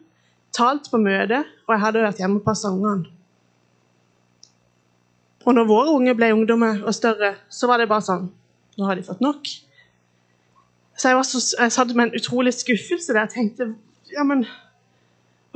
talt 0.51 0.89
på 0.91 0.99
møte, 0.99 1.45
og 1.67 1.71
jeg 1.71 1.83
hadde 1.85 2.03
vært 2.03 2.19
hjemme 2.19 2.41
og 2.41 2.43
passa 2.43 2.73
ungene. 2.73 3.07
Og 5.47 5.55
når 5.55 5.69
våre 5.69 5.95
unge 5.95 6.17
ble 6.19 6.33
ungdommer 6.35 6.83
og 6.83 6.93
større, 6.93 7.31
så 7.47 7.71
var 7.71 7.79
det 7.79 7.88
bare 7.89 8.05
sånn 8.05 8.27
Nå 8.79 8.88
har 8.88 8.95
de 8.95 9.03
fått 9.03 9.19
nok. 9.19 9.47
Så 10.95 11.09
jeg, 11.09 11.15
var 11.17 11.25
så, 11.27 11.39
jeg 11.59 11.71
satt 11.75 11.89
med 11.95 12.05
en 12.05 12.19
utrolig 12.19 12.53
skuffelse 12.55 13.11
der. 13.11 13.25
Jeg 13.25 13.33
tenkte 13.33 13.73
ja, 14.13 14.23
men 14.23 14.45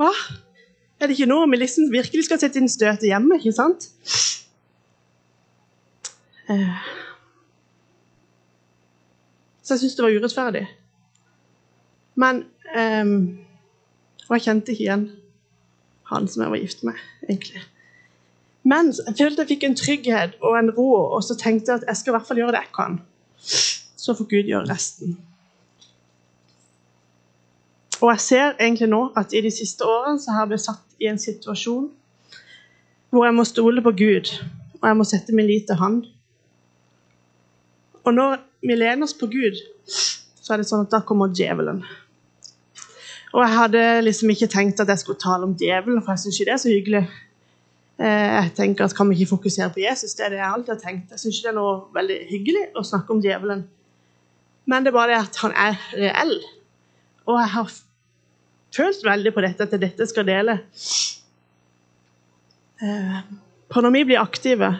hva? 0.00 0.10
Er 1.00 1.08
det 1.08 1.16
ikke 1.16 1.30
nå 1.30 1.38
vi 1.52 1.60
liksom 1.62 1.88
virkelig 1.92 2.26
skal 2.26 2.40
sette 2.42 2.60
inn 2.60 2.68
støtet 2.68 3.08
hjemme? 3.08 3.38
ikke 3.40 3.54
sant? 3.56 3.88
Eh. 6.52 7.03
Så 9.64 9.74
jeg 9.74 9.80
syntes 9.80 9.96
det 9.96 10.04
var 10.04 10.16
urettferdig. 10.18 10.64
Men 12.14 12.44
um, 12.76 13.38
Og 14.28 14.36
jeg 14.36 14.42
kjente 14.46 14.72
ikke 14.72 14.84
igjen 14.84 15.06
han 16.08 16.26
som 16.28 16.42
jeg 16.44 16.52
var 16.52 16.60
gift 16.60 16.82
med, 16.84 16.98
egentlig. 17.28 17.62
Men 18.64 18.92
jeg 18.92 19.14
følte 19.18 19.42
jeg 19.42 19.48
fikk 19.48 19.64
en 19.64 19.76
trygghet 19.76 20.34
og 20.40 20.58
en 20.58 20.70
ro, 20.76 20.88
og 21.16 21.22
så 21.24 21.36
tenkte 21.36 21.72
jeg 21.72 21.80
at 21.80 21.86
jeg 21.88 21.96
skal 21.96 22.12
i 22.12 22.14
hvert 22.16 22.28
fall 22.28 22.40
gjøre 22.40 22.52
det 22.54 22.60
jeg 22.60 22.72
kan. 22.76 22.98
Så 23.96 24.14
får 24.16 24.28
Gud 24.30 24.50
gjøre 24.50 24.68
resten. 24.68 25.16
Og 28.00 28.10
jeg 28.12 28.20
ser 28.20 28.56
egentlig 28.60 28.88
nå 28.92 29.02
at 29.16 29.32
i 29.32 29.40
de 29.44 29.50
siste 29.52 29.84
årene 29.84 30.20
så 30.20 30.34
har 30.34 30.44
jeg 30.44 30.52
blitt 30.52 30.64
satt 30.64 30.98
i 31.00 31.08
en 31.08 31.20
situasjon 31.20 31.88
hvor 33.14 33.24
jeg 33.24 33.36
må 33.36 33.44
stole 33.48 33.82
på 33.84 33.92
Gud, 33.94 34.32
og 34.80 34.88
jeg 34.88 34.96
må 34.98 35.04
sette 35.06 35.36
min 35.36 35.46
lit 35.46 35.68
til 35.68 35.78
Han. 35.78 36.00
Og 38.04 38.14
når 38.14 38.40
vi 38.64 38.76
lener 38.76 39.04
oss 39.04 39.16
på 39.18 39.28
Gud, 39.28 39.60
så 39.86 40.54
er 40.54 40.62
det 40.62 40.68
sånn 40.68 40.86
at 40.86 40.92
da 40.94 41.02
kommer 41.04 41.32
djevelen. 41.34 41.82
Og 43.34 43.42
jeg 43.42 43.56
hadde 43.58 43.84
liksom 44.06 44.30
ikke 44.30 44.48
tenkt 44.50 44.80
at 44.80 44.90
jeg 44.92 45.02
skulle 45.02 45.20
tale 45.20 45.46
om 45.48 45.54
djevelen, 45.58 46.02
for 46.04 46.14
jeg 46.14 46.24
syns 46.24 46.38
ikke 46.38 46.48
det 46.48 46.54
er 46.54 46.62
så 46.62 46.72
hyggelig. 46.72 47.04
Eh, 47.98 48.28
jeg 48.34 48.52
tenker 48.56 48.86
at 48.86 48.94
Kan 48.96 49.10
vi 49.10 49.16
ikke 49.18 49.36
fokusere 49.36 49.70
på 49.74 49.82
Jesus? 49.82 50.14
Det 50.14 50.26
er 50.26 50.34
det 50.34 50.40
jeg 50.40 50.50
alltid 50.50 50.74
har 50.74 50.82
tenkt. 50.82 51.10
Jeg 51.10 51.22
syns 51.22 51.38
ikke 51.38 51.48
det 51.48 51.52
er 51.52 51.58
noe 51.58 51.74
veldig 51.94 52.18
hyggelig 52.30 52.64
å 52.74 52.84
snakke 52.86 53.14
om 53.14 53.22
djevelen. 53.22 53.64
Men 54.70 54.84
det 54.84 54.92
er 54.92 54.96
bare 54.96 55.12
det 55.12 55.20
at 55.20 55.40
han 55.42 55.56
er 55.66 55.80
reell. 55.98 56.36
Og 57.26 57.40
jeg 57.40 57.50
har 57.56 57.74
følt 58.74 59.04
veldig 59.04 59.34
på 59.34 59.44
dette, 59.44 59.66
at 59.66 59.80
dette 59.80 60.06
skal 60.08 60.26
dele. 60.28 60.58
På 63.70 63.82
når 63.82 63.94
vi 63.94 64.04
blir 64.10 64.22
aktive, 64.22 64.70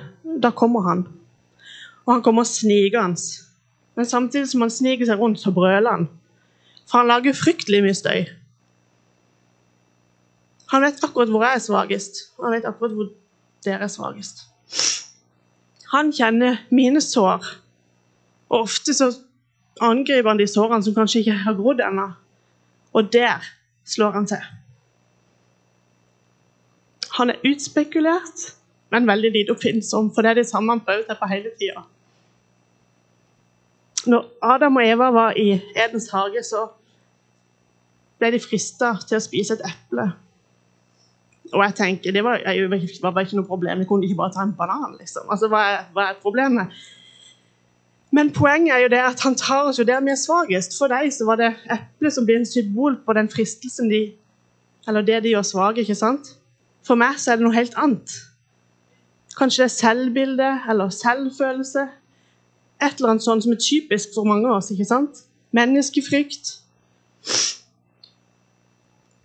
da 0.43 0.51
kommer 0.57 0.87
han. 0.89 1.05
Og 2.05 2.15
han 2.17 2.23
kommer 2.25 2.47
snikende. 2.49 3.45
Men 3.95 4.07
samtidig 4.07 4.49
som 4.51 4.65
han 4.65 4.73
sniker 4.73 5.07
seg 5.07 5.21
rundt, 5.21 5.41
så 5.41 5.53
brøler 5.55 5.91
han. 5.91 6.09
For 6.91 7.01
han 7.01 7.11
lager 7.11 7.37
fryktelig 7.37 7.83
mye 7.85 7.97
støy. 7.97 8.25
Han 10.73 10.83
vet 10.83 11.05
akkurat 11.05 11.31
hvor 11.31 11.45
jeg 11.47 11.59
er 11.59 11.63
svakest. 11.63 12.25
Han 12.43 12.57
vet 12.57 12.67
akkurat 12.67 12.97
hvor 12.97 13.13
dere 13.65 13.87
er 13.87 13.93
svakest. 13.93 14.47
Han 15.93 16.11
kjenner 16.13 16.59
mine 16.75 17.01
sår, 17.01 17.47
og 18.51 18.65
ofte 18.67 18.95
så 18.97 19.13
angriper 19.85 20.33
han 20.33 20.41
de 20.41 20.49
sårene 20.51 20.83
som 20.83 20.97
kanskje 20.97 21.23
ikke 21.23 21.39
har 21.45 21.57
grodd 21.59 21.83
ennå. 21.85 22.09
Og 22.95 23.13
der 23.13 23.47
slår 23.87 24.17
han 24.19 24.27
til. 24.27 24.43
Han 27.15 27.31
er 27.31 27.47
utspekulert, 27.47 28.49
men 28.91 29.07
veldig 29.07 29.31
lite 29.31 29.55
oppfinnsom, 29.55 30.11
for 30.15 30.23
det 30.23 30.33
er 30.33 30.41
det 30.43 30.49
samme 30.51 30.75
han 30.75 30.83
prøver 30.83 31.07
seg 31.07 31.21
på 31.21 31.31
hele 31.31 31.53
tida. 31.61 31.85
Når 34.07 34.25
Adam 34.43 34.77
og 34.77 34.87
Eva 34.87 35.11
var 35.15 35.39
i 35.41 35.61
Edens 35.77 36.11
hage, 36.13 36.43
så 36.45 36.67
ble 38.19 38.31
de 38.35 38.41
frista 38.43 38.95
til 39.09 39.19
å 39.19 39.23
spise 39.25 39.57
et 39.57 39.65
eple. 39.69 40.11
Og 41.53 41.63
jeg 41.63 41.75
tenker, 41.79 42.13
Det 42.13 42.25
var, 42.25 42.41
jeg, 42.45 42.71
var 43.03 43.21
ikke 43.21 43.37
noe 43.37 43.47
problem. 43.47 43.79
Jeg 43.79 43.89
kunne 43.89 44.05
ikke 44.05 44.19
bare 44.19 44.33
ta 44.33 44.43
en 44.43 44.55
banan. 44.59 44.97
liksom. 45.01 45.31
Altså, 45.31 45.49
Hva 45.49 45.63
er, 45.73 45.81
hva 45.93 46.11
er 46.11 46.21
problemet? 46.23 46.67
Men 48.15 48.31
poenget 48.33 48.75
er 48.75 48.85
jo 48.85 48.89
det 48.89 49.01
at 49.03 49.21
han 49.27 49.35
tar 49.35 49.69
oss 49.69 49.79
jo 49.79 49.85
der 49.85 50.01
vi 50.01 50.13
er 50.13 50.21
svakest. 50.21 50.77
For 50.79 50.89
deg 50.93 51.11
så 51.13 51.27
var 51.27 51.41
det 51.41 51.55
eplet 51.71 52.15
som 52.15 52.27
blir 52.27 52.39
en 52.39 52.47
symbol 52.47 52.97
på 53.07 53.17
den 53.17 53.29
fristelsen 53.29 53.91
de 53.91 54.05
Eller 54.89 55.03
det 55.03 55.23
de 55.25 55.33
gjør 55.33 55.43
svake. 55.43 55.81
ikke 55.81 55.95
sant? 55.95 56.37
For 56.85 56.95
meg 56.95 57.19
så 57.19 57.33
er 57.33 57.37
det 57.37 57.47
noe 57.47 57.57
helt 57.57 57.75
annet. 57.81 58.11
Kanskje 59.39 59.65
det 59.65 59.71
er 59.71 59.75
selvbilde 59.75 60.51
eller 60.69 60.89
selvfølelse. 60.93 61.87
Et 62.85 62.99
eller 62.99 63.15
annet 63.15 63.25
sånt 63.25 63.45
som 63.45 63.55
er 63.55 63.63
typisk 63.63 64.13
for 64.17 64.29
mange 64.29 64.49
av 64.51 64.59
oss. 64.59 64.71
ikke 64.75 64.89
sant? 64.89 65.25
Menneskefrykt. 65.57 66.59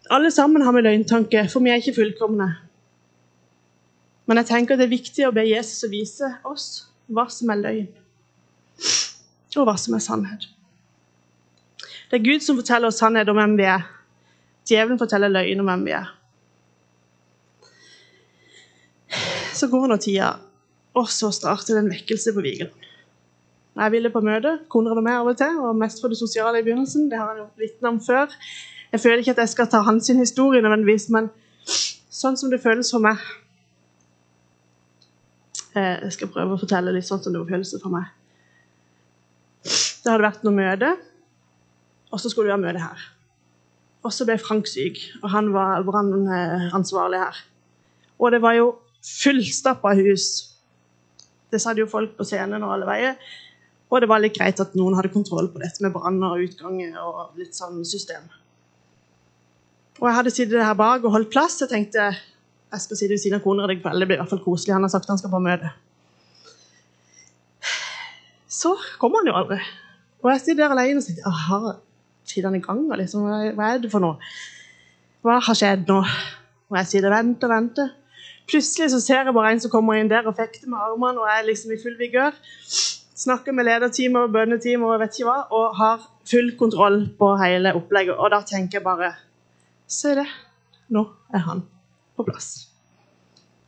Alle 0.09 0.31
sammen 0.31 0.63
har 0.65 0.73
vi 0.73 0.81
løgntanke, 0.81 1.43
for 1.51 1.61
vi 1.65 1.69
er 1.69 1.81
ikke 1.81 1.97
fullkomne. 1.99 2.47
Men 4.29 4.39
jeg 4.41 4.49
tenker 4.49 4.77
det 4.77 4.85
er 4.87 4.93
viktig 4.93 5.25
å 5.27 5.33
be 5.33 5.43
Jesus 5.45 5.85
å 5.85 5.91
vise 5.91 6.27
oss 6.45 6.67
hva 7.09 7.25
som 7.33 7.49
er 7.49 7.61
løgn 7.63 7.87
og 9.57 9.65
hva 9.65 9.73
som 9.81 9.95
er 9.97 10.03
sannhet. 10.05 10.43
Det 12.09 12.19
er 12.19 12.25
Gud 12.25 12.43
som 12.45 12.57
forteller 12.57 12.89
oss 12.89 12.99
sannhet 13.01 13.29
om 13.29 13.37
hvem 13.37 13.55
vi 13.57 13.65
er. 13.69 13.87
Djevelen 14.69 15.01
forteller 15.01 15.33
løgn 15.33 15.63
om 15.63 15.71
hvem 15.71 15.85
vi 15.87 15.95
er. 15.97 16.11
Så 19.57 19.67
går 19.67 19.89
nå 19.89 19.97
tida, 19.99 20.35
og 20.95 21.09
så 21.11 21.33
starter 21.33 21.75
det 21.75 21.83
en 21.83 21.91
vekkelse 21.91 22.33
på 22.35 22.45
Vigeland. 22.45 22.88
Jeg 23.79 23.91
ville 23.91 24.09
på 24.11 24.19
møte, 24.19 24.57
Konrad 24.67 24.99
og 24.99 25.05
meg 25.05 25.21
av 25.21 25.29
og 25.31 25.37
til, 25.39 25.59
og 25.63 25.77
mest 25.79 26.01
for 26.03 26.11
det 26.11 26.19
sosiale 26.19 26.59
i 26.59 26.65
begynnelsen. 26.65 27.07
Det 27.11 27.19
har 27.19 27.29
han 27.31 27.43
jo 27.45 27.45
vitnet 27.61 27.87
om 27.87 27.99
før. 28.03 28.33
Jeg 28.91 28.99
føler 28.99 29.21
ikke 29.21 29.35
at 29.37 29.43
jeg 29.45 29.53
skal 29.53 29.69
ta 29.71 29.79
hans 29.87 30.09
historie 30.11 30.63
nødvendigvis, 30.65 31.07
men 31.15 31.29
sånn 31.65 32.35
som 32.39 32.51
det 32.51 32.59
føles 32.63 32.89
for 32.91 33.03
meg 33.05 33.19
eh, 35.77 36.01
Jeg 36.01 36.15
skal 36.17 36.31
prøve 36.33 36.57
å 36.57 36.59
fortelle 36.59 36.91
litt 36.95 37.07
sånn 37.07 37.21
som 37.23 37.35
det 37.35 37.45
føles 37.47 37.71
for 37.79 37.93
meg. 37.93 38.09
Det 39.63 40.11
hadde 40.11 40.25
vært 40.25 40.43
noe 40.43 40.57
møte, 40.57 40.91
og 42.09 42.19
så 42.19 42.31
skulle 42.31 42.49
vi 42.49 42.55
ha 42.55 42.59
møte 42.59 42.83
her. 42.83 43.07
Og 44.03 44.15
så 44.15 44.25
ble 44.27 44.39
Frank 44.41 44.67
syk, 44.67 44.99
og 45.21 45.29
han 45.31 45.51
var 45.55 45.83
brannansvarlig 45.87 47.19
her. 47.21 47.43
Og 48.19 48.31
det 48.33 48.41
var 48.43 48.55
jo 48.57 48.71
fullstappa 49.05 49.93
hus. 49.99 50.31
Det 51.51 51.61
satt 51.61 51.79
jo 51.79 51.87
folk 51.89 52.17
på 52.17 52.27
scenen 52.27 52.63
og 52.63 52.75
alle 52.75 52.87
veier. 52.89 53.37
Og 53.89 54.01
det 54.01 54.09
var 54.09 54.21
litt 54.21 54.37
greit 54.37 54.59
at 54.61 54.75
noen 54.77 54.95
hadde 54.97 55.11
kontroll 55.13 55.49
på 55.49 55.61
dette 55.61 55.81
med 55.81 55.93
branner 55.95 56.35
og 56.35 56.45
utganger 56.45 56.97
og 57.01 57.39
litt 57.39 57.57
sånn 57.57 57.81
system. 57.87 58.27
Og 59.99 60.07
jeg 60.07 60.15
hadde 60.15 60.33
sittet 60.33 60.63
her 60.63 60.77
bak 60.77 61.03
og 61.03 61.15
holdt 61.15 61.31
plass. 61.33 61.57
Jeg 61.63 61.71
tenkte 61.71 62.11
jeg 62.69 62.83
skal 62.83 62.99
sitte 62.99 63.15
ved 63.15 63.21
siden 63.23 63.39
av 63.39 63.43
Konrad 63.43 63.73
i 63.73 63.79
kveld. 63.79 63.97
Det 63.97 64.07
blir 64.07 64.19
i 64.19 64.21
hvert 64.21 64.29
fall 64.29 64.43
koselig. 64.43 64.75
Han 64.75 64.85
har 64.85 64.91
sagt 64.93 65.09
han 65.09 65.17
skal 65.17 65.33
på 65.33 65.41
møte. 65.41 65.71
Så 68.59 68.75
kommer 69.01 69.23
han 69.23 69.31
jo 69.31 69.37
aldri. 69.39 69.57
Og 70.21 70.29
jeg 70.33 70.43
sitter 70.43 70.61
der 70.65 70.75
alene 70.75 71.01
og 71.01 71.07
tenker 71.07 71.29
aha, 71.29 71.73
sitter 72.27 72.49
han 72.49 72.59
i 72.59 72.63
gang? 72.63 72.83
Liksom, 73.01 73.25
hva 73.57 73.71
er 73.73 73.81
det 73.81 73.91
for 73.91 74.03
noe? 74.03 74.19
Hva 75.25 75.39
har 75.43 75.57
skjedd 75.57 75.89
nå? 75.89 75.99
Og 76.69 76.77
jeg 76.77 76.91
sitter 76.91 77.09
og 77.09 77.15
venter 77.15 77.49
og 77.49 77.55
venter. 77.55 77.91
Plutselig 78.49 78.91
så 78.93 79.01
ser 79.01 79.25
jeg 79.25 79.35
bare 79.35 79.53
en 79.55 79.61
som 79.63 79.73
kommer 79.73 79.97
inn 79.97 80.09
der 80.11 80.27
og 80.29 80.37
fekter 80.37 80.69
med 80.69 80.81
armene 80.81 81.21
og 81.21 81.29
er 81.31 81.47
liksom 81.47 81.73
i 81.73 81.81
full 81.81 81.97
vigør. 81.97 82.37
Snakker 83.19 83.51
med 83.51 83.67
lederteamet 83.67 84.29
og 84.29 84.31
bønneteamet 84.31 84.87
og 84.87 85.01
vet 85.01 85.17
ikke 85.17 85.27
hva, 85.27 85.39
og 85.51 85.73
har 85.75 86.03
full 86.29 86.53
kontroll 86.59 87.01
på 87.19 87.33
hele 87.41 87.73
opplegget. 87.75 88.15
Og 88.15 88.31
da 88.31 88.39
tenker 88.47 88.79
jeg 88.79 88.85
bare 88.85 89.13
Se 89.89 90.13
det. 90.15 90.27
Nå 90.93 91.01
er 91.33 91.41
han 91.47 91.63
på 92.15 92.23
plass. 92.27 92.69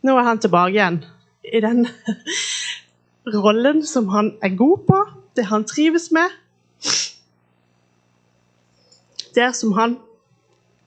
Nå 0.05 0.13
er 0.17 0.27
han 0.27 0.39
tilbake 0.41 0.75
igjen 0.77 1.01
i 1.43 1.59
den 1.65 1.83
rollen 3.43 3.81
som 3.85 4.07
han 4.13 4.35
er 4.45 4.55
god 4.55 4.85
på, 4.87 4.99
det 5.35 5.47
han 5.49 5.65
trives 5.65 6.11
med. 6.13 6.29
Der 9.35 9.51
som 9.57 9.73
han 9.73 9.97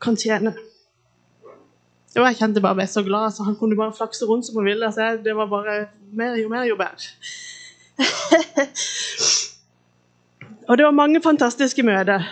kan 0.00 0.16
tjene. 0.16 0.54
Og 2.14 2.28
jeg 2.28 2.38
kjente 2.38 2.62
bare 2.62 2.78
ble 2.78 2.86
så 2.86 3.02
glad. 3.02 3.34
så 3.34 3.42
Han 3.42 3.56
kunne 3.58 3.76
bare 3.76 3.92
flakse 3.92 4.24
rundt 4.24 4.46
som 4.46 4.56
han 4.60 4.68
ville. 4.70 4.92
Så 4.92 5.16
det 5.24 5.34
var 5.36 5.50
bare 5.50 5.88
mer, 6.12 6.36
Jo 6.38 6.48
mer, 6.48 6.64
jo 6.64 6.76
bedre. 6.76 7.10
Og 10.68 10.78
det 10.78 10.84
var 10.84 10.90
mange 10.96 11.22
fantastiske 11.22 11.82
møter. 11.82 12.24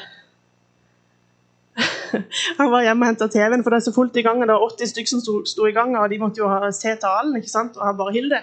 Han 2.61 2.71
var 2.71 2.85
hjemme 2.85 3.07
og 3.07 3.11
henta 3.13 3.29
TV-en, 3.33 3.63
for 3.65 3.73
det 3.73 3.81
er 3.81 3.87
så 3.87 3.95
fullt 3.95 4.17
i 4.17 4.25
gangen. 4.25 4.49
Det 4.49 4.55
var 4.55 4.77
80 4.77 4.93
stykker 4.93 5.11
som 5.11 5.23
sto, 5.25 5.35
sto 5.49 5.67
i 5.69 5.75
gangen, 5.77 5.97
og 5.97 6.11
de 6.11 6.21
måtte 6.21 6.43
jo 6.43 6.49
se 6.77 6.95
talen. 7.01 7.37
ikke 7.37 7.51
sant? 7.51 7.77
Og 7.77 7.87
han 7.87 7.97
bare 7.97 8.13
'Hilde, 8.13 8.41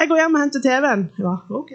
jeg 0.00 0.08
går 0.08 0.20
hjem 0.20 0.34
og 0.34 0.40
henter 0.40 0.60
TV-en.' 0.60 1.10
Ja, 1.18 1.34
ok. 1.50 1.72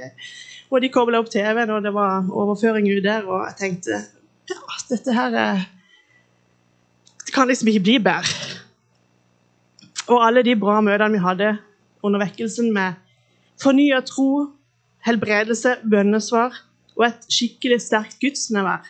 Og 0.72 0.82
de 0.82 0.90
kobla 0.90 1.20
opp 1.20 1.30
TV-en, 1.30 1.70
og 1.70 1.84
det 1.84 1.94
var 1.94 2.28
overføring 2.32 2.88
ut 2.98 3.04
der, 3.04 3.24
og 3.24 3.46
jeg 3.48 3.56
tenkte 3.60 3.92
ja, 4.50 4.60
dette 4.90 5.14
her 5.14 5.36
er 5.36 5.60
Det 7.26 7.34
kan 7.34 7.48
liksom 7.48 7.68
ikke 7.68 7.84
bli 7.84 7.98
bedre. 7.98 8.60
Og 10.08 10.28
alle 10.28 10.44
de 10.44 10.56
bra 10.56 10.82
møtene 10.82 11.12
vi 11.12 11.18
hadde 11.18 11.58
under 12.04 12.20
vekkelsen 12.20 12.74
med 12.74 12.94
fornya 13.62 14.00
tro, 14.02 14.48
helbredelse, 15.06 15.76
bønnesvar 15.92 16.69
og 17.00 17.06
et 17.08 17.28
skikkelig 17.32 17.80
sterkt 17.82 18.20
gudsnærvær. 18.20 18.88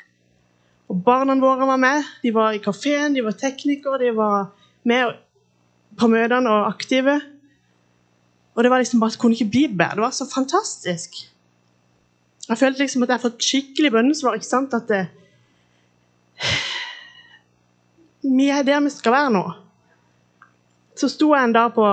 Og 0.90 1.02
Barna 1.06 1.36
våre 1.38 1.68
var 1.70 1.78
med. 1.78 2.06
De 2.24 2.34
var 2.34 2.56
i 2.58 2.62
kafeen, 2.64 3.14
de 3.14 3.22
var 3.22 3.38
teknikere, 3.38 4.00
de 4.02 4.16
var 4.18 4.50
med 4.90 5.20
på 6.00 6.10
møtene 6.10 6.50
og 6.50 6.72
aktive. 6.72 7.20
Og 8.56 8.64
det 8.66 8.72
var 8.72 8.82
liksom 8.82 9.00
bare, 9.00 9.14
det 9.14 9.22
kunne 9.22 9.38
ikke 9.38 9.54
bli 9.54 9.68
bedre. 9.68 10.00
Det 10.00 10.06
var 10.08 10.16
så 10.18 10.26
fantastisk. 10.34 11.22
Jeg 12.50 12.58
følte 12.58 12.82
liksom 12.82 13.06
at 13.06 13.12
jeg 13.12 13.20
har 13.20 13.28
fått 13.30 13.46
skikkelig 13.46 13.92
bønnesvar. 13.94 14.34
ikke 14.34 14.50
sant? 14.50 14.74
At 14.74 14.90
det, 14.90 15.06
vi 18.26 18.50
er 18.50 18.66
der 18.66 18.82
vi 18.82 18.90
skal 18.90 19.14
være 19.14 19.34
nå. 19.38 19.44
Så 20.98 21.12
sto 21.14 21.30
jeg 21.36 21.46
en 21.46 21.54
dag 21.56 21.70
på 21.78 21.86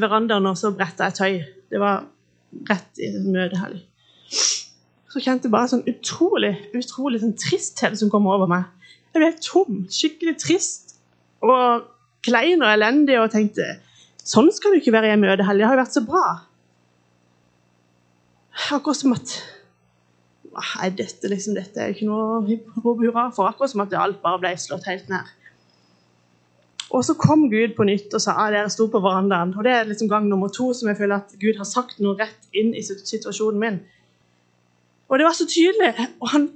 verandaen 0.00 0.48
og 0.48 0.56
så 0.58 0.72
bretta 0.74 1.10
jeg 1.10 1.18
tøy. 1.20 1.38
Det 1.70 1.80
var 1.82 2.08
rett 2.70 3.04
i 3.04 3.12
møtehelg. 3.28 3.84
Så 5.10 5.22
kjente 5.22 5.48
jeg 5.48 5.54
bare 5.54 5.70
sånn 5.72 5.86
utrolig 5.90 6.52
utrolig 6.76 7.20
sånn 7.22 7.36
tristhet 7.38 7.98
som 7.98 8.10
kom 8.12 8.28
over 8.30 8.50
meg. 8.50 8.68
Jeg 9.10 9.22
ble 9.22 9.30
tom. 9.42 9.80
Skikkelig 9.90 10.36
trist 10.38 10.94
og 11.42 11.88
klein 12.26 12.62
og 12.62 12.70
elendig 12.70 13.16
og 13.18 13.32
tenkte 13.32 13.72
sånn 14.30 14.50
skal 14.54 14.74
du 14.74 14.78
ikke 14.78 14.94
være 14.94 15.10
i 15.10 15.14
en 15.16 15.24
møtehelg. 15.24 15.58
Det 15.58 15.66
har 15.66 15.74
jo 15.74 15.82
vært 15.82 15.96
så 15.96 16.04
bra. 16.06 16.26
Akkurat 18.76 19.00
som 19.00 19.16
at 19.16 19.40
Nei, 20.50 20.88
dette, 20.98 21.28
liksom, 21.30 21.54
dette 21.54 21.78
er 21.78 21.92
ikke 21.94 22.08
noe 22.08 22.40
å 22.42 22.94
hurra 22.98 23.28
for. 23.30 23.46
Akkurat 23.46 23.70
som 23.70 23.84
at 23.84 23.92
alt 23.94 24.18
bare 24.22 24.40
ble 24.42 24.50
slått 24.58 24.88
helt 24.90 25.06
ned. 25.10 25.28
Og 26.90 27.04
så 27.06 27.14
kom 27.14 27.44
Gud 27.52 27.76
på 27.76 27.86
nytt 27.86 28.10
og 28.18 28.22
sa 28.22 28.34
at 28.42 28.54
dere 28.56 28.72
sto 28.72 28.88
på 28.90 28.98
verandaen. 29.02 29.54
Og 29.54 29.62
det 29.66 29.72
er 29.76 29.86
liksom 29.86 30.10
gang 30.10 30.26
nummer 30.26 30.50
to 30.50 30.72
som 30.74 30.90
jeg 30.90 30.98
føler 30.98 31.22
at 31.22 31.36
Gud 31.38 31.60
har 31.60 31.68
sagt 31.70 32.02
noe 32.02 32.18
rett 32.18 32.50
inn 32.50 32.74
i 32.74 32.82
situasjonen 32.82 33.62
min. 33.62 33.78
Og 35.10 35.18
det 35.18 35.26
var 35.26 35.34
så 35.34 35.46
tydelig. 35.48 36.08
Og 36.20 36.30
han 36.30 36.48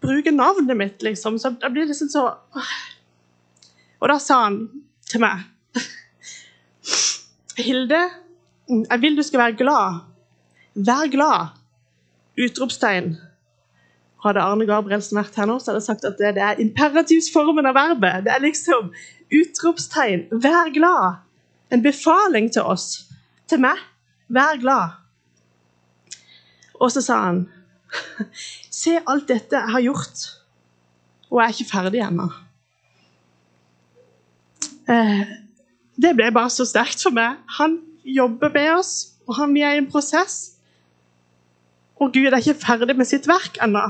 bruker 0.00 0.32
navnet 0.32 0.76
mitt, 0.76 1.02
liksom. 1.02 1.38
Så 1.38 1.52
da 1.60 1.68
blir 1.68 1.84
det 1.84 1.92
liksom 1.92 2.08
så 2.08 2.30
Og 4.00 4.08
da 4.08 4.18
sa 4.22 4.44
han 4.44 4.60
til 5.10 5.20
meg 5.20 5.42
Hilde, 7.66 7.98
jeg 8.68 9.00
vil 9.02 9.16
du 9.18 9.22
skal 9.26 9.40
være 9.40 9.56
glad. 9.58 10.04
Vær 10.74 11.10
glad! 11.10 11.56
Utropstegn. 12.38 13.16
Hadde 14.22 14.42
Arne 14.42 14.66
Gabrielsen 14.66 15.18
vært 15.18 15.34
her 15.38 15.48
nå, 15.50 15.56
så 15.58 15.72
hadde 15.72 15.80
jeg 15.80 15.88
sagt 15.88 16.06
at 16.06 16.20
det, 16.20 16.36
det 16.36 16.44
er 16.44 16.62
imperativsformen 16.62 17.66
av 17.66 17.74
verbet. 17.74 18.24
Det 18.26 18.32
er 18.34 18.44
liksom 18.44 18.92
utropstegn. 19.34 20.28
Vær 20.30 20.70
glad. 20.74 21.24
En 21.74 21.82
befaling 21.82 22.46
til 22.54 22.62
oss. 22.62 23.08
Til 23.50 23.64
meg. 23.64 23.82
Vær 24.30 24.60
glad. 24.62 24.98
Og 26.78 26.92
så 26.94 27.02
sa 27.02 27.18
han 27.26 27.46
Se 28.80 28.98
alt 29.06 29.28
dette 29.30 29.56
jeg 29.56 29.74
har 29.74 29.84
gjort, 29.84 30.24
og 31.30 31.40
jeg 31.40 31.46
er 31.46 31.56
ikke 31.56 31.70
ferdig 31.72 32.02
ennå. 32.04 32.28
Eh, 34.88 35.24
det 36.00 36.14
ble 36.16 36.30
bare 36.32 36.52
så 36.52 36.66
sterkt 36.68 37.02
for 37.04 37.14
meg. 37.14 37.40
Han 37.58 37.80
jobber 38.04 38.52
med 38.54 38.70
oss, 38.78 38.94
og 39.26 39.36
han, 39.40 39.54
vi 39.56 39.64
er 39.66 39.76
i 39.76 39.82
en 39.82 39.90
prosess. 39.90 40.58
Og 41.98 42.12
Gud 42.14 42.30
er 42.30 42.38
ikke 42.38 42.60
ferdig 42.62 42.96
med 42.96 43.08
sitt 43.10 43.26
verk 43.28 43.58
ennå. 43.64 43.82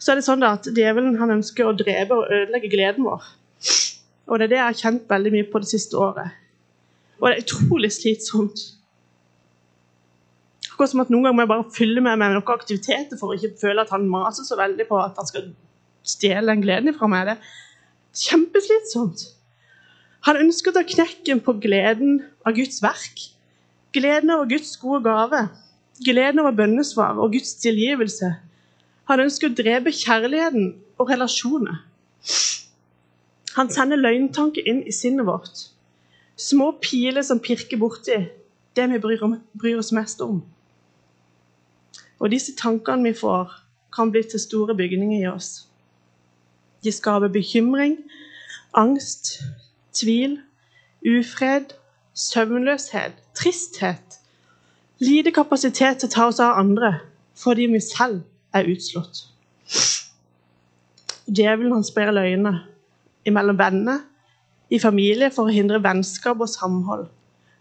Så 0.00 0.14
er 0.14 0.18
det 0.18 0.24
sånn 0.24 0.42
at 0.42 0.64
Djevelen 0.74 1.18
han 1.20 1.36
ønsker 1.36 1.68
å 1.68 1.76
drepe 1.76 2.16
og 2.16 2.30
ødelegge 2.32 2.72
gleden 2.72 3.04
vår. 3.04 3.26
Og 4.30 4.38
det 4.38 4.46
er 4.46 4.50
det 4.50 4.58
jeg 4.58 4.66
har 4.66 4.78
kjent 4.80 5.10
veldig 5.10 5.32
mye 5.34 5.48
på 5.52 5.60
det 5.62 5.68
siste 5.70 5.98
året. 6.00 6.32
Og 7.20 7.28
det 7.28 7.36
er 7.36 7.44
utrolig 7.44 7.92
slitsomt. 7.92 8.60
Akkurat 10.72 10.92
som 10.94 11.02
at 11.02 11.10
Noen 11.12 11.26
ganger 11.26 11.36
må 11.36 11.44
jeg 11.44 11.52
bare 11.52 11.72
fylle 11.76 12.04
meg 12.04 12.16
med 12.20 12.32
noen 12.32 12.54
aktiviteter 12.54 13.18
for 13.20 13.32
å 13.32 13.36
ikke 13.36 13.60
føle 13.60 13.84
at 13.84 13.92
han 13.92 14.08
maser 14.08 14.46
så 14.48 14.56
veldig 14.56 14.86
på 14.88 14.96
at 14.96 15.18
han 15.20 15.28
skal 15.28 15.50
stjele 16.08 16.48
den 16.48 16.64
gleden 16.64 16.96
fra 16.96 17.08
meg. 17.10 17.28
Det 17.28 17.34
er 17.36 18.22
kjempeslitsomt. 18.24 19.26
Han 20.28 20.40
ønsker 20.40 20.72
å 20.72 20.78
ta 20.78 20.84
knekken 20.84 21.42
på 21.44 21.56
gleden 21.60 22.22
av 22.48 22.56
Guds 22.56 22.80
verk. 22.84 23.26
Gleden 23.96 24.32
over 24.32 24.48
Guds 24.48 24.72
gode 24.80 25.02
gave. 25.04 25.42
Gleden 26.04 26.40
over 26.40 26.56
bønnesvar 26.56 27.20
og 27.20 27.34
Guds 27.36 27.54
tilgivelse. 27.60 28.32
Han 29.10 29.24
ønsker 29.26 29.50
å 29.50 29.56
drepe 29.58 29.92
kjærligheten 29.92 30.72
og 31.00 31.12
relasjoner. 31.12 31.80
Han 33.56 33.72
sender 33.72 33.98
løgntanker 34.00 34.64
inn 34.64 34.84
i 34.86 34.94
sinnet 34.94 35.26
vårt. 35.26 35.66
Små 36.40 36.70
piler 36.82 37.22
som 37.26 37.40
pirker 37.42 37.76
borti 37.80 38.16
det 38.76 38.86
vi 38.90 38.98
bryr, 39.02 39.22
om, 39.22 39.34
bryr 39.58 39.78
oss 39.78 39.92
mest 39.92 40.22
om. 40.24 40.40
Og 42.20 42.30
disse 42.32 42.54
tankene 42.56 43.10
vi 43.10 43.18
får, 43.18 43.52
kan 43.92 44.12
bli 44.12 44.22
til 44.22 44.40
store 44.40 44.76
bygninger 44.78 45.24
i 45.24 45.28
oss. 45.28 45.66
De 46.84 46.92
skaper 46.92 47.28
bekymring, 47.28 47.98
angst, 48.72 49.40
tvil, 49.92 50.38
ufred, 51.04 51.74
søvnløshet, 52.14 53.12
tristhet, 53.34 54.20
lite 55.00 55.32
kapasitet 55.32 56.00
til 56.00 56.08
å 56.08 56.14
ta 56.14 56.28
oss 56.30 56.40
av 56.40 56.60
andre 56.60 56.98
fordi 57.40 57.70
vi 57.72 57.80
selv 57.80 58.20
er 58.52 58.68
utslått. 58.68 59.24
Djevelen 61.24 61.72
han 61.72 61.86
sprer 61.86 62.12
løgner 62.12 62.66
mellom 63.30 63.58
venner, 63.58 64.02
i 64.70 64.78
familie, 64.78 65.30
for 65.34 65.48
å 65.48 65.54
hindre 65.54 65.82
vennskap 65.82 66.40
og 66.40 66.48
samhold. 66.50 67.08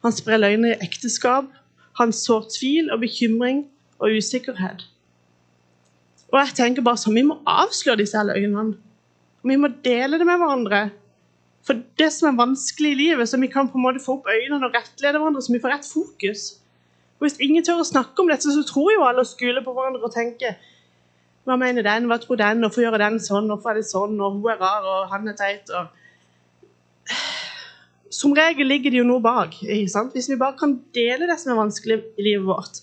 Han 0.06 0.16
sprer 0.16 0.40
løgner 0.40 0.76
i 0.76 0.86
ekteskap. 0.86 1.50
Han 2.00 2.14
sår 2.16 2.48
tvil 2.54 2.94
og 2.94 3.02
bekymring 3.02 3.66
og 4.00 4.16
usikkerhet. 4.20 4.86
Og 6.30 6.38
jeg 6.40 6.56
tenker 6.56 6.86
bare 6.86 7.02
sånn, 7.02 7.18
Vi 7.18 7.26
må 7.26 7.40
avsløre 7.46 8.00
disse 8.04 8.22
løgnene. 8.24 8.78
Vi 9.44 9.56
må 9.58 9.72
dele 9.84 10.20
det 10.20 10.28
med 10.28 10.40
hverandre. 10.40 10.92
For 11.66 11.82
det 12.00 12.10
som 12.14 12.30
er 12.30 12.40
vanskelig 12.40 12.92
i 12.94 13.00
livet, 13.00 13.30
så 13.30 13.40
vi 13.40 13.50
kan 13.52 13.68
på 13.70 13.78
en 13.78 13.84
måte 13.84 14.04
få 14.04 14.20
opp 14.20 14.30
øynene 14.30 14.66
og 14.66 14.74
rettlede 14.76 15.20
hverandre, 15.20 15.42
så 15.42 15.54
vi 15.54 15.62
får 15.64 15.74
rett 15.74 15.88
fokus. 15.88 16.44
Og 17.20 17.28
Hvis 17.28 17.40
ingen 17.44 17.64
tør 17.66 17.82
å 17.84 17.88
snakke 17.88 18.22
om 18.22 18.30
dette, 18.32 18.48
så 18.48 18.64
tror 18.64 18.94
jo 18.94 19.04
alle 19.04 19.26
å 19.26 19.28
skule 19.28 19.64
på 19.64 19.74
hverandre 19.76 20.06
og 20.06 20.14
tenke 20.14 20.56
hva 21.48 21.58
mener 21.58 21.84
den, 21.84 22.08
hva 22.08 22.20
tror 22.22 22.38
den, 22.40 22.62
hvorfor 22.64 22.84
gjør 22.84 23.00
den 23.02 23.18
sånn, 23.24 23.48
hvorfor 23.50 23.74
er 23.74 23.80
det 23.80 23.90
sånn, 23.90 24.20
og 24.22 24.38
hun 24.38 24.52
er 24.52 24.60
rar, 24.62 24.86
og 24.86 25.10
han 25.12 25.28
er 25.28 25.40
teit. 25.40 25.72
og... 25.74 25.96
Som 28.20 28.34
regel 28.34 28.68
ligger 28.68 28.92
det 28.92 29.00
jo 29.00 29.08
noe 29.08 29.22
bak. 29.24 29.58
ikke 29.64 29.92
sant? 29.92 30.14
Hvis 30.14 30.30
vi 30.32 30.38
bare 30.40 30.58
kan 30.60 30.78
dele 30.96 31.30
det 31.30 31.40
som 31.40 31.54
er 31.54 31.60
vanskelig 31.62 32.00
i 32.18 32.26
livet 32.26 32.48
vårt. 32.48 32.82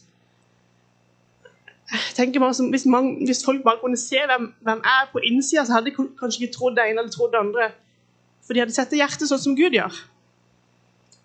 Tenker 2.16 2.42
bare 2.42 2.54
som, 2.54 2.70
hvis, 2.72 2.86
man, 2.86 3.12
hvis 3.26 3.44
folk 3.44 3.62
bare 3.62 3.78
kunne 3.82 3.98
se 4.00 4.18
hvem, 4.26 4.52
hvem 4.66 4.82
er 4.84 5.08
på 5.12 5.22
innsida, 5.22 5.64
så 5.64 5.76
hadde 5.76 5.90
de 5.90 6.08
kanskje 6.18 6.42
ikke 6.42 6.54
trodd 6.56 6.78
det 6.78 6.86
ene 6.86 7.02
eller 7.02 7.12
trodd 7.14 7.34
det 7.34 7.42
andre. 7.42 7.70
For 8.46 8.54
de 8.54 8.62
hadde 8.62 8.74
sett 8.74 8.90
det 8.90 9.02
hjertet 9.02 9.30
sånn 9.30 9.42
som 9.42 9.58
Gud 9.58 9.74
gjør. 9.74 9.94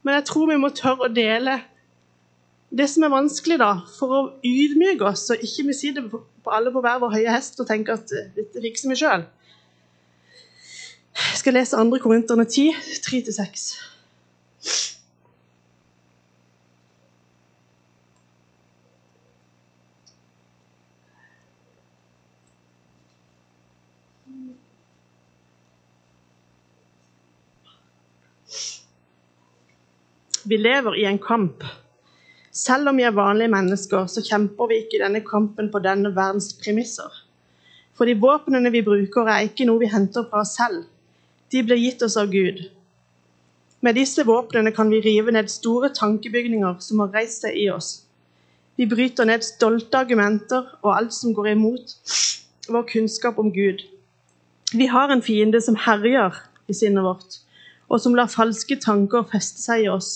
Men 0.02 0.18
jeg 0.18 0.28
tror 0.30 0.50
vi 0.50 0.60
må 0.62 0.70
tørre 0.74 1.08
å 1.08 1.14
dele 1.14 1.60
det 2.72 2.88
som 2.88 3.04
er 3.04 3.12
vanskelig, 3.12 3.58
da, 3.60 3.72
for 3.98 4.16
å 4.16 4.22
ydmyke 4.48 5.06
oss, 5.10 5.26
så 5.28 5.36
ikke 5.36 5.68
vi 5.68 5.76
sitter 5.76 6.06
på, 6.08 6.22
alle 6.48 6.72
på 6.74 6.82
hver 6.84 7.02
vår 7.02 7.18
høye 7.18 7.34
hest 7.34 7.60
og 7.60 7.68
tenker 7.70 8.00
at 8.00 8.14
eh, 8.16 8.30
dette 8.38 8.64
fikser 8.64 8.94
vi 8.94 8.98
sjøl. 9.02 9.26
Jeg 11.30 11.38
skal 11.38 11.54
lese 11.54 11.78
2. 11.78 11.98
Korinterne 12.02 12.46
10, 12.46 12.72
3-6. 13.06 13.92
Vi 30.52 30.58
lever 30.58 30.98
i 31.00 31.06
en 31.08 31.20
kamp. 31.20 31.64
Selv 32.52 32.90
om 32.90 32.98
vi 33.00 33.06
er 33.08 33.16
vanlige 33.16 33.48
mennesker, 33.54 34.08
så 34.12 34.20
kjemper 34.26 34.68
vi 34.68 34.82
ikke 34.82 35.00
denne 35.00 35.22
kampen 35.24 35.70
på 35.72 35.80
denne 35.80 36.12
verdens 36.12 36.50
premisser. 36.60 37.08
For 37.96 38.10
de 38.10 38.18
våpnene 38.20 38.72
vi 38.74 38.82
bruker, 38.84 39.30
er 39.32 39.48
ikke 39.48 39.70
noe 39.70 39.80
vi 39.80 39.88
henter 39.94 40.28
fra 40.28 40.42
oss 40.44 40.58
selv. 40.60 40.91
De 41.52 41.64
blir 41.64 41.78
gitt 41.78 42.02
oss 42.02 42.18
av 42.18 42.30
Gud. 42.32 42.62
Med 43.82 43.98
disse 43.98 44.24
våpnene 44.24 44.72
kan 44.72 44.90
vi 44.94 45.02
rive 45.02 45.34
ned 45.34 45.50
store 45.52 45.90
tankebygninger 45.96 46.78
som 46.80 47.02
har 47.04 47.12
reist 47.16 47.44
seg 47.44 47.58
i 47.58 47.68
oss. 47.74 48.04
Vi 48.80 48.88
bryter 48.88 49.28
ned 49.28 49.44
stolte 49.44 50.00
argumenter 50.00 50.70
og 50.82 50.94
alt 50.94 51.16
som 51.16 51.34
går 51.36 51.52
imot 51.56 51.96
vår 52.72 52.86
kunnskap 52.94 53.40
om 53.42 53.52
Gud. 53.52 53.84
Vi 54.72 54.88
har 54.88 55.12
en 55.12 55.24
fiende 55.26 55.60
som 55.62 55.76
herjer 55.76 56.38
i 56.72 56.78
sinnet 56.78 57.04
vårt, 57.04 57.42
og 57.92 58.00
som 58.00 58.16
lar 58.16 58.32
falske 58.32 58.78
tanker 58.80 59.28
feste 59.28 59.60
seg 59.60 59.86
i 59.86 59.92
oss. 59.92 60.12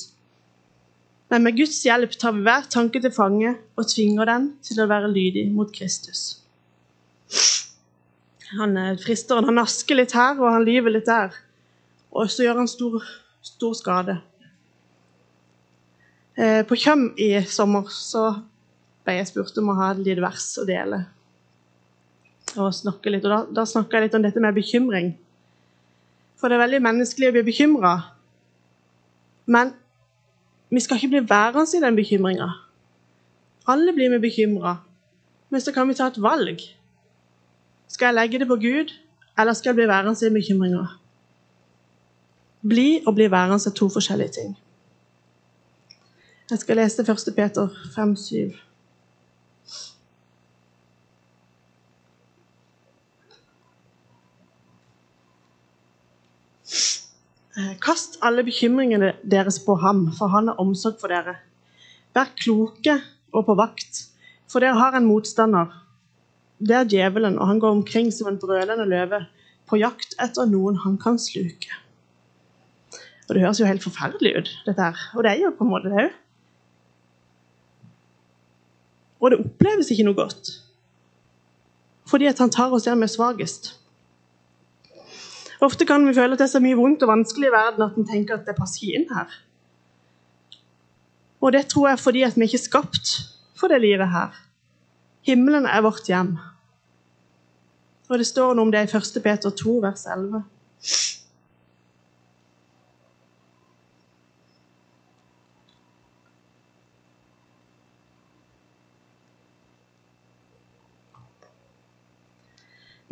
Men 1.34 1.44
med 1.44 1.58
Guds 1.58 1.82
hjelp 1.84 2.16
tar 2.22 2.38
vi 2.38 2.46
hver 2.46 2.70
tanke 2.72 3.02
til 3.04 3.12
fange 3.12 3.58
og 3.76 3.90
tvinger 3.92 4.30
den 4.30 4.52
til 4.64 4.80
å 4.80 4.88
være 4.88 5.12
lydig 5.12 5.50
mot 5.52 5.74
Kristus. 5.74 6.45
Han 8.60 8.78
eh, 8.78 8.96
frister, 9.02 9.44
han 9.44 9.60
nasker 9.60 10.00
litt 10.00 10.16
her, 10.16 10.38
og 10.40 10.52
han 10.54 10.66
lyver 10.68 10.94
litt 10.96 11.10
der. 11.10 11.36
Og 12.16 12.30
så 12.32 12.46
gjør 12.46 12.62
han 12.62 12.72
stor, 12.72 13.04
stor 13.44 13.76
skade. 13.78 14.18
Eh, 16.36 16.62
på 16.68 16.78
Kjøm 16.80 17.10
i 17.22 17.30
sommer 17.48 17.92
så 17.92 18.30
ble 19.06 19.20
jeg 19.20 19.30
spurt 19.30 19.56
om 19.62 19.72
å 19.72 19.78
ha 19.80 19.92
et 19.94 20.02
lite 20.04 20.24
vers 20.24 20.48
å 20.60 20.66
dele. 20.68 21.04
Og 22.56 22.74
snakke 22.76 23.12
litt, 23.12 23.26
og 23.28 23.32
da, 23.32 23.40
da 23.62 23.68
snakka 23.68 23.98
jeg 23.98 24.08
litt 24.08 24.18
om 24.18 24.26
dette 24.26 24.44
med 24.44 24.56
bekymring. 24.56 25.14
For 26.40 26.52
det 26.52 26.58
er 26.58 26.66
veldig 26.66 26.84
menneskelig 26.84 27.32
å 27.32 27.36
bli 27.36 27.44
bekymra. 27.48 27.94
Men 29.52 29.74
vi 30.74 30.82
skal 30.84 31.00
ikke 31.00 31.14
bli 31.14 31.24
værende 31.30 31.78
i 31.78 31.84
den 31.84 31.98
bekymringa. 31.98 32.50
Alle 33.72 33.94
blir 33.96 34.12
vi 34.16 34.24
bekymra. 34.28 34.78
Men 35.50 35.62
så 35.62 35.72
kan 35.74 35.88
vi 35.88 35.96
ta 35.98 36.10
et 36.12 36.22
valg. 36.22 36.62
Skal 37.88 38.06
jeg 38.06 38.14
legge 38.14 38.40
det 38.40 38.48
på 38.48 38.56
Gud, 38.56 38.94
eller 39.40 39.54
skal 39.54 39.70
jeg 39.70 39.76
bli 39.76 39.88
værende 39.88 40.28
i 40.28 40.34
bekymringa? 40.34 40.86
Bli 42.68 43.04
og 43.08 43.16
bli 43.16 43.32
værende 43.32 43.62
er 43.66 43.74
to 43.76 43.90
forskjellige 43.90 44.30
ting. 44.30 44.58
Jeg 46.50 46.60
skal 46.60 46.78
lese 46.78 47.02
1. 47.02 47.36
Peter 47.36 47.68
5,7. 47.68 48.58
Eh, 57.58 57.78
kast 57.80 58.18
alle 58.22 58.44
bekymringene 58.44 59.14
deres 59.32 59.60
på 59.66 59.76
ham, 59.76 60.12
for 60.18 60.28
han 60.28 60.48
har 60.48 60.60
omsorg 60.60 60.98
for 61.00 61.08
dere. 61.08 61.36
Vær 62.16 62.34
kloke 62.36 62.98
og 63.34 63.46
på 63.46 63.56
vakt, 63.56 64.02
for 64.52 64.60
dere 64.60 64.76
har 64.76 64.98
en 64.98 65.06
motstander. 65.06 65.85
Det 66.60 66.76
er 66.76 66.88
djevelen, 66.88 67.40
og 67.40 67.48
han 67.48 67.60
går 67.60 67.72
omkring 67.72 68.12
som 68.14 68.30
en 68.32 68.40
brølende 68.40 68.86
løve, 68.88 69.26
på 69.66 69.80
jakt 69.82 70.14
etter 70.22 70.46
noen 70.48 70.78
han 70.84 70.98
kan 71.02 71.18
sluke. 71.20 71.72
Og 73.28 73.34
Det 73.34 73.42
høres 73.42 73.60
jo 73.60 73.66
helt 73.66 73.84
forferdelig 73.84 74.36
ut, 74.38 74.52
dette 74.68 74.82
her. 74.82 75.00
Og 75.16 75.24
det 75.24 75.32
er 75.32 75.42
jo 75.42 75.56
på 75.58 75.66
en 75.66 75.72
måte 75.72 75.90
det 75.90 76.04
òg. 76.04 76.20
Og 79.26 79.32
det 79.32 79.40
oppleves 79.42 79.90
ikke 79.90 80.06
noe 80.06 80.18
godt. 80.18 80.52
Fordi 82.06 82.30
at 82.30 82.40
han 82.40 82.54
tar 82.54 82.74
oss 82.76 82.86
der 82.86 82.96
vi 83.00 83.08
er 83.08 83.14
svakest. 83.16 83.72
Ofte 85.66 85.88
kan 85.90 86.06
vi 86.06 86.14
føle 86.14 86.36
at 86.36 86.40
det 86.40 86.46
er 86.46 86.54
så 86.54 86.62
mye 86.62 86.78
vondt 86.78 87.02
og 87.02 87.10
vanskelig 87.10 87.50
i 87.50 87.56
verden 87.56 87.88
at 87.88 87.98
en 87.98 88.06
tenker 88.06 88.38
at 88.38 88.46
det 88.46 88.58
passer 88.60 88.94
inn 88.94 89.08
her. 89.10 89.32
Og 91.42 91.56
det 91.56 91.66
tror 91.72 91.90
jeg 91.90 92.04
fordi 92.04 92.22
at 92.28 92.38
vi 92.38 92.46
ikke 92.46 92.60
er 92.60 92.68
skapt 92.68 93.16
for 93.58 93.72
det 93.72 93.82
livet 93.82 94.12
her. 94.12 94.45
Himmelen 95.26 95.66
er 95.66 95.82
vårt 95.82 96.06
hjem. 96.06 96.36
Og 98.10 98.20
det 98.22 98.28
står 98.30 98.54
noe 98.54 98.68
om 98.68 98.72
det 98.74 98.84
i 98.86 98.98
1. 99.00 99.16
Peter 99.26 99.50
2, 99.50 99.72
vers 99.82 100.04
11. 100.06 100.44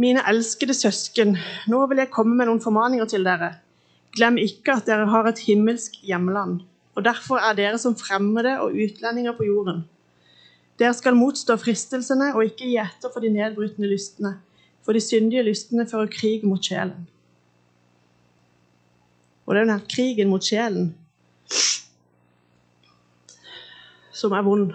Mine 0.03 0.21
elskede 0.29 0.75
søsken, 0.77 1.37
nå 1.69 1.79
vil 1.89 2.03
jeg 2.03 2.11
komme 2.13 2.37
med 2.37 2.49
noen 2.49 2.61
formaninger 2.61 3.09
til 3.09 3.25
dere. 3.25 3.55
Glem 4.13 4.37
ikke 4.41 4.77
at 4.77 4.85
dere 4.85 5.09
har 5.09 5.31
et 5.31 5.41
himmelsk 5.47 5.97
hjemland, 6.05 6.59
og 6.93 7.05
derfor 7.09 7.41
er 7.41 7.57
dere 7.57 7.81
som 7.81 7.97
fremmede 7.97 8.59
og 8.61 8.77
utlendinger 8.77 9.33
på 9.37 9.49
jorden. 9.49 9.85
Dere 10.79 10.93
skal 10.97 11.17
motstå 11.17 11.57
fristelsene 11.61 12.31
og 12.33 12.47
ikke 12.47 12.65
gi 12.65 12.77
etter 12.81 13.11
for 13.13 13.21
de 13.23 13.29
nedbrytende 13.33 13.89
lystne, 13.91 14.37
for 14.83 14.95
de 14.95 15.01
syndige 15.03 15.45
lystne 15.45 15.85
fører 15.89 16.09
krig 16.11 16.45
mot 16.47 16.63
sjelen. 16.63 17.05
Og 19.45 19.53
det 19.53 19.61
er 19.61 19.67
denne 19.67 19.91
krigen 19.91 20.31
mot 20.31 20.43
sjelen 20.43 20.93
som 24.13 24.31
er 24.37 24.45
vond 24.45 24.71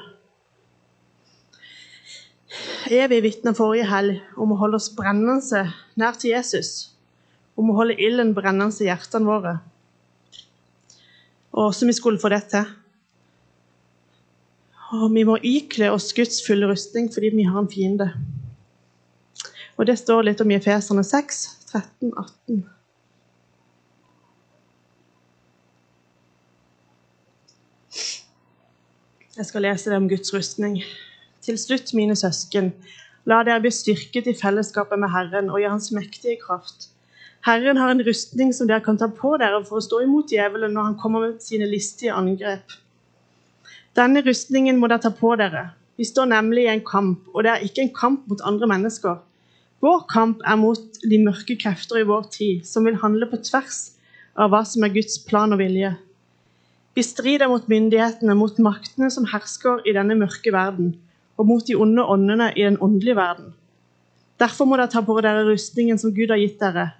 evig 2.93 3.23
vitna 3.25 3.55
forrige 3.57 3.87
helg 3.89 4.19
om 4.41 4.53
å 4.53 4.59
holde 4.61 4.79
oss 4.81 4.91
brennende 4.97 5.63
nær 6.01 6.19
til 6.21 6.35
Jesus. 6.35 6.91
Om 7.59 7.73
å 7.73 7.79
holde 7.81 7.99
ilden 8.01 8.35
brennende 8.37 8.77
i 8.85 8.89
hjertene 8.89 9.29
våre. 9.29 9.55
Og 11.53 11.71
hvordan 11.71 11.91
vi 11.91 11.97
skulle 11.97 12.23
få 12.23 12.31
det 12.33 12.45
til. 12.53 12.69
Og 14.89 15.11
vi 15.13 15.25
må 15.29 15.37
ikle 15.45 15.91
oss 15.93 16.15
Guds 16.17 16.41
fulle 16.47 16.69
rustning 16.71 17.11
fordi 17.13 17.35
vi 17.35 17.45
har 17.45 17.61
en 17.61 17.69
fiende. 17.69 18.09
Og 19.77 19.87
det 19.87 19.99
står 20.01 20.25
litt 20.25 20.41
om 20.41 20.51
i 20.51 20.57
Efeserne 20.57 21.05
6, 21.05 21.43
13, 21.69 22.13
18. 22.17 22.63
Jeg 29.39 29.47
skal 29.47 29.63
lese 29.63 29.93
det 29.93 30.01
om 30.01 30.09
Guds 30.11 30.33
rustning. 30.35 30.81
Til 31.45 31.61
slutt, 31.61 31.93
mine 31.95 32.17
søsken, 32.19 32.73
la 33.29 33.45
dere 33.47 33.63
bli 33.63 33.71
styrket 33.71 34.27
i 34.27 34.35
fellesskapet 34.35 34.99
med 34.99 35.13
Herren 35.13 35.53
og 35.53 35.61
i 35.63 35.69
Hans 35.69 35.93
mektige 35.95 36.41
kraft. 36.43 36.89
Herren 37.47 37.79
har 37.79 37.93
en 37.93 38.03
rustning 38.03 38.51
som 38.57 38.67
dere 38.67 38.83
kan 38.83 38.99
ta 38.99 39.07
på 39.15 39.37
dere 39.39 39.61
for 39.69 39.79
å 39.79 39.85
stå 39.85 40.03
imot 40.09 40.33
djevelen 40.33 40.75
når 40.75 40.91
han 40.91 40.99
kommer 40.99 41.29
med 41.29 41.45
sine 41.45 41.69
listige 41.71 42.17
angrep. 42.17 42.75
Denne 43.99 44.21
rustningen 44.23 44.77
må 44.79 44.87
dere 44.87 45.03
ta 45.03 45.11
på 45.11 45.33
dere. 45.41 45.73
Vi 45.99 46.07
står 46.07 46.29
nemlig 46.31 46.69
i 46.69 46.71
en 46.71 46.85
kamp, 46.87 47.25
og 47.35 47.43
det 47.43 47.51
er 47.51 47.65
ikke 47.67 47.83
en 47.83 47.95
kamp 47.97 48.29
mot 48.31 48.45
andre 48.47 48.69
mennesker. 48.71 49.17
Vår 49.83 50.05
kamp 50.11 50.45
er 50.47 50.59
mot 50.61 51.01
de 51.03 51.19
mørke 51.25 51.57
krefter 51.59 51.99
i 51.99 52.07
vår 52.07 52.29
tid, 52.35 52.63
som 52.67 52.87
vil 52.87 53.01
handle 53.03 53.27
på 53.27 53.41
tvers 53.43 53.81
av 54.39 54.53
hva 54.53 54.63
som 54.67 54.87
er 54.87 54.95
Guds 54.95 55.19
plan 55.27 55.55
og 55.55 55.59
vilje. 55.59 55.97
Vi 56.95 57.03
strider 57.07 57.51
mot 57.51 57.67
myndighetene, 57.71 58.39
mot 58.39 58.63
maktene 58.63 59.11
som 59.11 59.27
hersker 59.33 59.83
i 59.87 59.95
denne 59.95 60.15
mørke 60.19 60.55
verden 60.55 60.95
og 61.39 61.47
mot 61.51 61.67
de 61.67 61.75
onde 61.79 62.03
åndene 62.03 62.53
i 62.55 62.65
den 62.67 62.79
åndelige 62.83 63.19
verden. 63.19 63.53
Derfor 64.39 64.67
må 64.67 64.79
dere 64.79 64.91
ta 64.91 65.03
på 65.03 65.19
dere 65.23 65.47
rustningen 65.47 65.99
som 65.99 66.15
Gud 66.15 66.31
har 66.31 66.39
gitt 66.39 66.59
dere, 66.63 66.93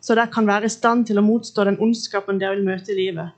så 0.00 0.16
dere 0.16 0.32
kan 0.32 0.48
være 0.48 0.68
i 0.68 0.72
stand 0.72 1.08
til 1.08 1.20
å 1.20 1.24
motstå 1.24 1.68
den 1.68 1.80
ondskapen 1.84 2.40
dere 2.40 2.56
vil 2.56 2.68
møte 2.68 2.92
i 2.92 3.00
livet. 3.00 3.36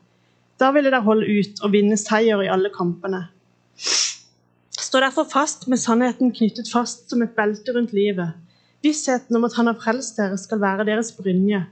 Da 0.58 0.72
ville 0.74 0.90
dere 0.90 1.06
holde 1.06 1.26
ut 1.28 1.60
og 1.62 1.72
vinne 1.72 1.96
seier 2.00 2.42
i 2.42 2.50
alle 2.50 2.70
kampene. 2.74 3.28
Stå 3.78 5.02
derfor 5.04 5.28
fast 5.30 5.68
med 5.68 5.78
sannheten 5.78 6.32
knyttet 6.34 6.70
fast 6.72 7.10
som 7.10 7.22
et 7.22 7.34
belte 7.36 7.74
rundt 7.76 7.92
livet. 7.94 8.34
Vissheten 8.82 9.36
om 9.36 9.44
at 9.44 9.54
Han 9.58 9.70
har 9.70 9.78
frelst 9.78 10.16
dere, 10.18 10.38
skal 10.38 10.60
være 10.60 10.86
deres 10.88 11.12
brynje. 11.12 11.66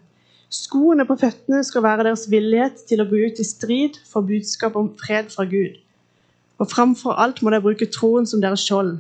Skoene 0.53 1.07
på 1.07 1.17
føttene 1.19 1.65
skal 1.67 1.83
være 1.83 2.05
deres 2.07 2.27
villighet 2.31 2.85
til 2.87 3.03
å 3.03 3.09
gå 3.11 3.19
ut 3.27 3.41
i 3.43 3.47
strid 3.47 3.99
for 4.07 4.27
budskap 4.27 4.77
om 4.79 4.93
fred 5.01 5.33
fra 5.35 5.47
Gud. 5.51 5.81
Og 6.59 6.71
framfor 6.71 7.19
alt 7.19 7.43
må 7.43 7.51
dere 7.51 7.65
bruke 7.65 7.91
troen 7.91 8.27
som 8.27 8.43
deres 8.43 8.63
skjold. 8.63 8.99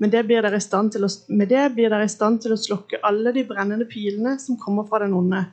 Med 0.00 0.10
det, 0.10 0.24
blir 0.26 0.42
dere 0.42 0.56
i 0.56 0.64
stand 0.64 0.94
til 0.94 1.04
å, 1.04 1.10
med 1.28 1.50
det 1.52 1.68
blir 1.76 1.92
dere 1.92 2.08
i 2.08 2.10
stand 2.10 2.40
til 2.42 2.54
å 2.54 2.58
slukke 2.58 3.02
alle 3.04 3.34
de 3.36 3.44
brennende 3.46 3.86
pilene 3.86 4.38
som 4.40 4.58
kommer 4.58 4.88
fra 4.88 5.02
den 5.04 5.14
onde. 5.14 5.44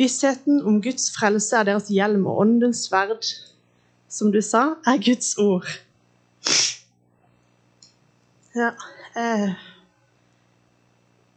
Vissheten 0.00 0.62
om 0.64 0.80
Guds 0.80 1.10
frelse 1.12 1.58
er 1.58 1.68
deres 1.68 1.90
hjelm, 1.92 2.24
og 2.26 2.46
åndens 2.46 2.86
sverd, 2.88 3.26
som 4.08 4.32
du 4.32 4.40
sa, 4.40 4.80
er 4.88 5.02
Guds 5.04 5.34
ord. 5.38 5.68
Ja 8.56 8.72
eh, 9.16 9.52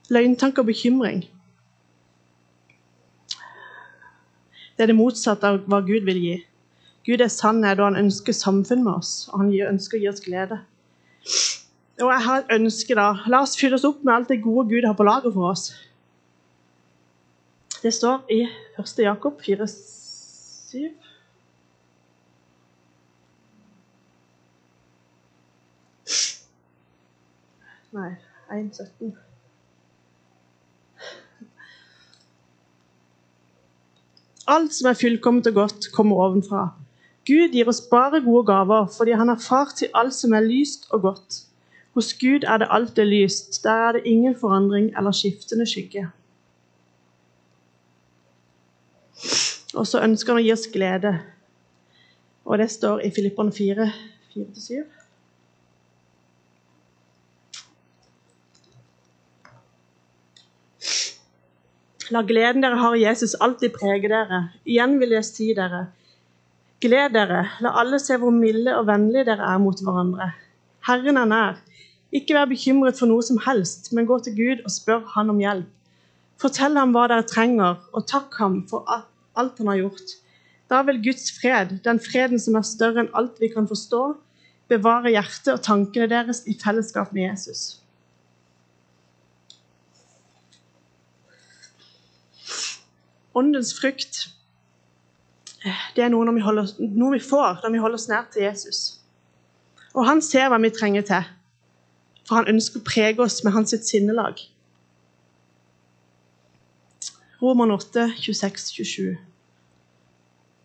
Løgntanke 0.09 0.61
og 0.61 0.65
bekymring. 0.65 1.23
Det 4.77 4.83
er 4.83 4.89
det 4.89 4.97
motsatte 4.97 5.47
av 5.47 5.61
hva 5.69 5.79
Gud 5.85 6.07
vil 6.07 6.19
gi. 6.19 6.33
Gud 7.05 7.21
er 7.21 7.31
sannhet, 7.31 7.79
og 7.79 7.91
han 7.91 8.05
ønsker 8.05 8.35
samfunn 8.35 8.83
med 8.83 8.93
oss. 8.97 9.13
Og 9.31 9.43
han 9.43 9.53
ønsker 9.73 9.99
å 9.99 10.01
gi 10.01 10.09
oss 10.09 10.23
glede. 10.23 10.59
Og 12.01 12.09
jeg 12.09 12.25
har 12.25 12.41
et 12.41 12.53
ønske, 12.57 12.95
da. 12.97 13.11
La 13.29 13.43
oss 13.45 13.55
fylle 13.59 13.77
oss 13.77 13.87
opp 13.87 14.03
med 14.03 14.15
alt 14.15 14.31
det 14.33 14.41
gode 14.43 14.69
Gud 14.71 14.87
har 14.87 14.97
på 14.97 15.07
lager 15.07 15.33
for 15.33 15.51
oss. 15.53 15.69
Det 17.83 17.93
står 17.93 18.21
i 18.31 18.47
1. 18.79 18.99
Jakob 19.03 19.41
4, 19.45 19.67
7. 19.67 20.77
Nei, 27.91 28.13
1,17. 28.51 29.11
Alt 34.47 34.73
som 34.75 34.87
er 34.87 34.95
fullkomment 34.95 35.47
og 35.51 35.53
godt, 35.59 35.91
kommer 35.91 36.23
ovenfra 36.23 36.63
Gud 37.27 37.51
gir 37.51 37.67
oss 37.71 37.83
bare 37.91 38.23
gode 38.23 38.47
gaver 38.47 38.89
fordi 38.95 39.19
han 39.19 39.31
er 39.31 39.43
far 39.43 39.75
til 39.75 39.91
alt 39.95 40.15
som 40.15 40.33
er 40.35 40.47
lyst 40.47 40.87
og 40.91 41.01
godt. 41.01 41.43
Hos 41.95 42.15
Gud 42.19 42.47
er 42.47 42.57
det 42.63 42.67
alt 42.71 42.95
det 42.95 43.07
lyst. 43.07 43.63
Der 43.63 43.87
er 43.87 43.91
det 43.91 44.01
ingen 44.05 44.35
forandring 44.39 44.91
eller 44.97 45.11
skiftende 45.11 45.67
skygge. 45.67 46.09
Og 49.73 49.87
så 49.89 50.03
ønsker 50.05 50.33
han 50.33 50.41
å 50.41 50.45
gi 50.45 50.53
oss 50.53 50.67
glede. 50.73 51.13
Og 52.45 52.59
det 52.61 52.69
står 52.73 53.05
i 53.07 53.13
Filipperne 53.13 53.53
4, 53.55 53.87
4-7. 54.35 54.83
La 62.13 62.21
gleden 62.27 62.61
dere 62.61 62.77
har 62.77 62.95
i 62.95 63.05
Jesus, 63.05 63.33
alltid 63.41 63.73
prege 63.73 64.09
dere. 64.11 64.41
Igjen 64.69 64.97
vil 65.01 65.15
jeg 65.15 65.25
si 65.25 65.47
dere, 65.57 65.85
gled 66.83 67.15
dere. 67.15 67.45
La 67.63 67.71
alle 67.81 67.99
se 68.01 68.17
hvor 68.19 68.33
milde 68.35 68.75
og 68.77 68.89
vennlige 68.89 69.31
dere 69.31 69.47
er 69.53 69.61
mot 69.63 69.79
hverandre. 69.79 70.33
Herren 70.85 71.17
er 71.17 71.29
nær. 71.31 71.61
Ikke 72.13 72.35
vær 72.37 72.51
bekymret 72.51 72.99
for 72.99 73.09
noe 73.09 73.23
som 73.25 73.39
helst, 73.47 73.89
men 73.95 74.05
gå 74.05 74.19
til 74.21 74.35
Gud 74.37 74.61
og 74.67 74.75
spør 74.75 75.01
Han 75.15 75.31
om 75.33 75.39
hjelp. 75.41 75.71
Fortell 76.41 76.75
ham 76.77 76.91
hva 76.93 77.07
dere 77.09 77.25
trenger, 77.25 77.79
og 77.95 78.05
takk 78.09 78.35
ham 78.41 78.61
for 78.69 78.83
alt 79.39 79.61
han 79.61 79.71
har 79.71 79.81
gjort. 79.83 80.17
Da 80.69 80.81
vil 80.87 81.01
Guds 81.03 81.31
fred, 81.35 81.77
den 81.85 81.99
freden 82.01 82.39
som 82.41 82.57
er 82.57 82.65
større 82.67 83.03
enn 83.03 83.13
alt 83.17 83.39
vi 83.41 83.51
kan 83.53 83.67
forstå, 83.69 84.03
bevare 84.71 85.11
hjertet 85.13 85.53
og 85.53 85.63
tankene 85.65 86.09
deres 86.09 86.43
i 86.49 86.55
fellesskap 86.59 87.11
med 87.13 87.27
Jesus. 87.27 87.79
Åndens 93.33 93.73
frukt 93.73 94.27
det 95.95 96.03
er 96.03 96.09
noe, 96.11 96.27
vi 96.35 96.43
holder, 96.43 96.73
noe 96.91 97.15
vi 97.15 97.21
får 97.23 97.61
når 97.63 97.71
vi 97.71 97.79
holder 97.79 98.01
oss 98.01 98.09
nær 98.11 98.25
til 98.33 98.43
Jesus. 98.43 98.81
Og 99.93 100.03
han 100.07 100.21
ser 100.25 100.49
hva 100.51 100.59
vi 100.59 100.73
trenger 100.73 101.05
til, 101.07 101.29
for 102.27 102.41
han 102.41 102.49
ønsker 102.51 102.81
å 102.81 102.87
prege 102.87 103.23
oss 103.23 103.39
med 103.45 103.55
hans 103.55 103.75
sinnelag. 103.87 104.41
Roman 107.43 107.71
8, 107.71 108.07
26-27. 108.23 109.15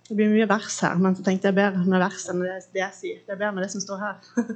Det 0.08 0.16
blir 0.16 0.30
mye 0.30 0.46
vers 0.48 0.76
her, 0.84 0.94
men 1.02 1.16
så 1.18 1.24
tenkte 1.26 1.50
jeg 1.50 1.56
bedre 1.56 1.82
med 1.82 1.98
vers 1.98 2.28
enn 2.30 2.44
det, 2.44 2.52
jeg 2.78 2.94
sier. 2.94 3.16
Det 3.26 3.34
er 3.34 3.40
bedre 3.40 3.56
med 3.56 3.64
det 3.66 3.72
som 3.72 3.82
står 3.82 4.04
her. 4.04 4.20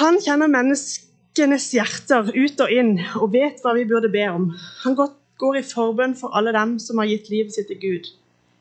Han 0.00 0.20
kjenner 0.22 0.52
menneskenes 0.52 1.66
hjerter 1.74 2.30
ut 2.30 2.62
og 2.62 2.76
inn 2.76 2.94
og 3.18 3.34
vet 3.34 3.58
hva 3.62 3.74
vi 3.74 3.88
burde 3.90 4.12
be 4.14 4.22
om. 4.30 4.46
Han 4.84 4.96
går 4.96 5.58
i 5.58 5.64
forbønn 5.66 6.14
for 6.18 6.34
alle 6.38 6.54
dem 6.54 6.78
som 6.82 7.02
har 7.02 7.10
gitt 7.10 7.28
livet 7.34 7.58
sitt 7.58 7.68
til 7.72 7.82
Gud. 7.82 8.14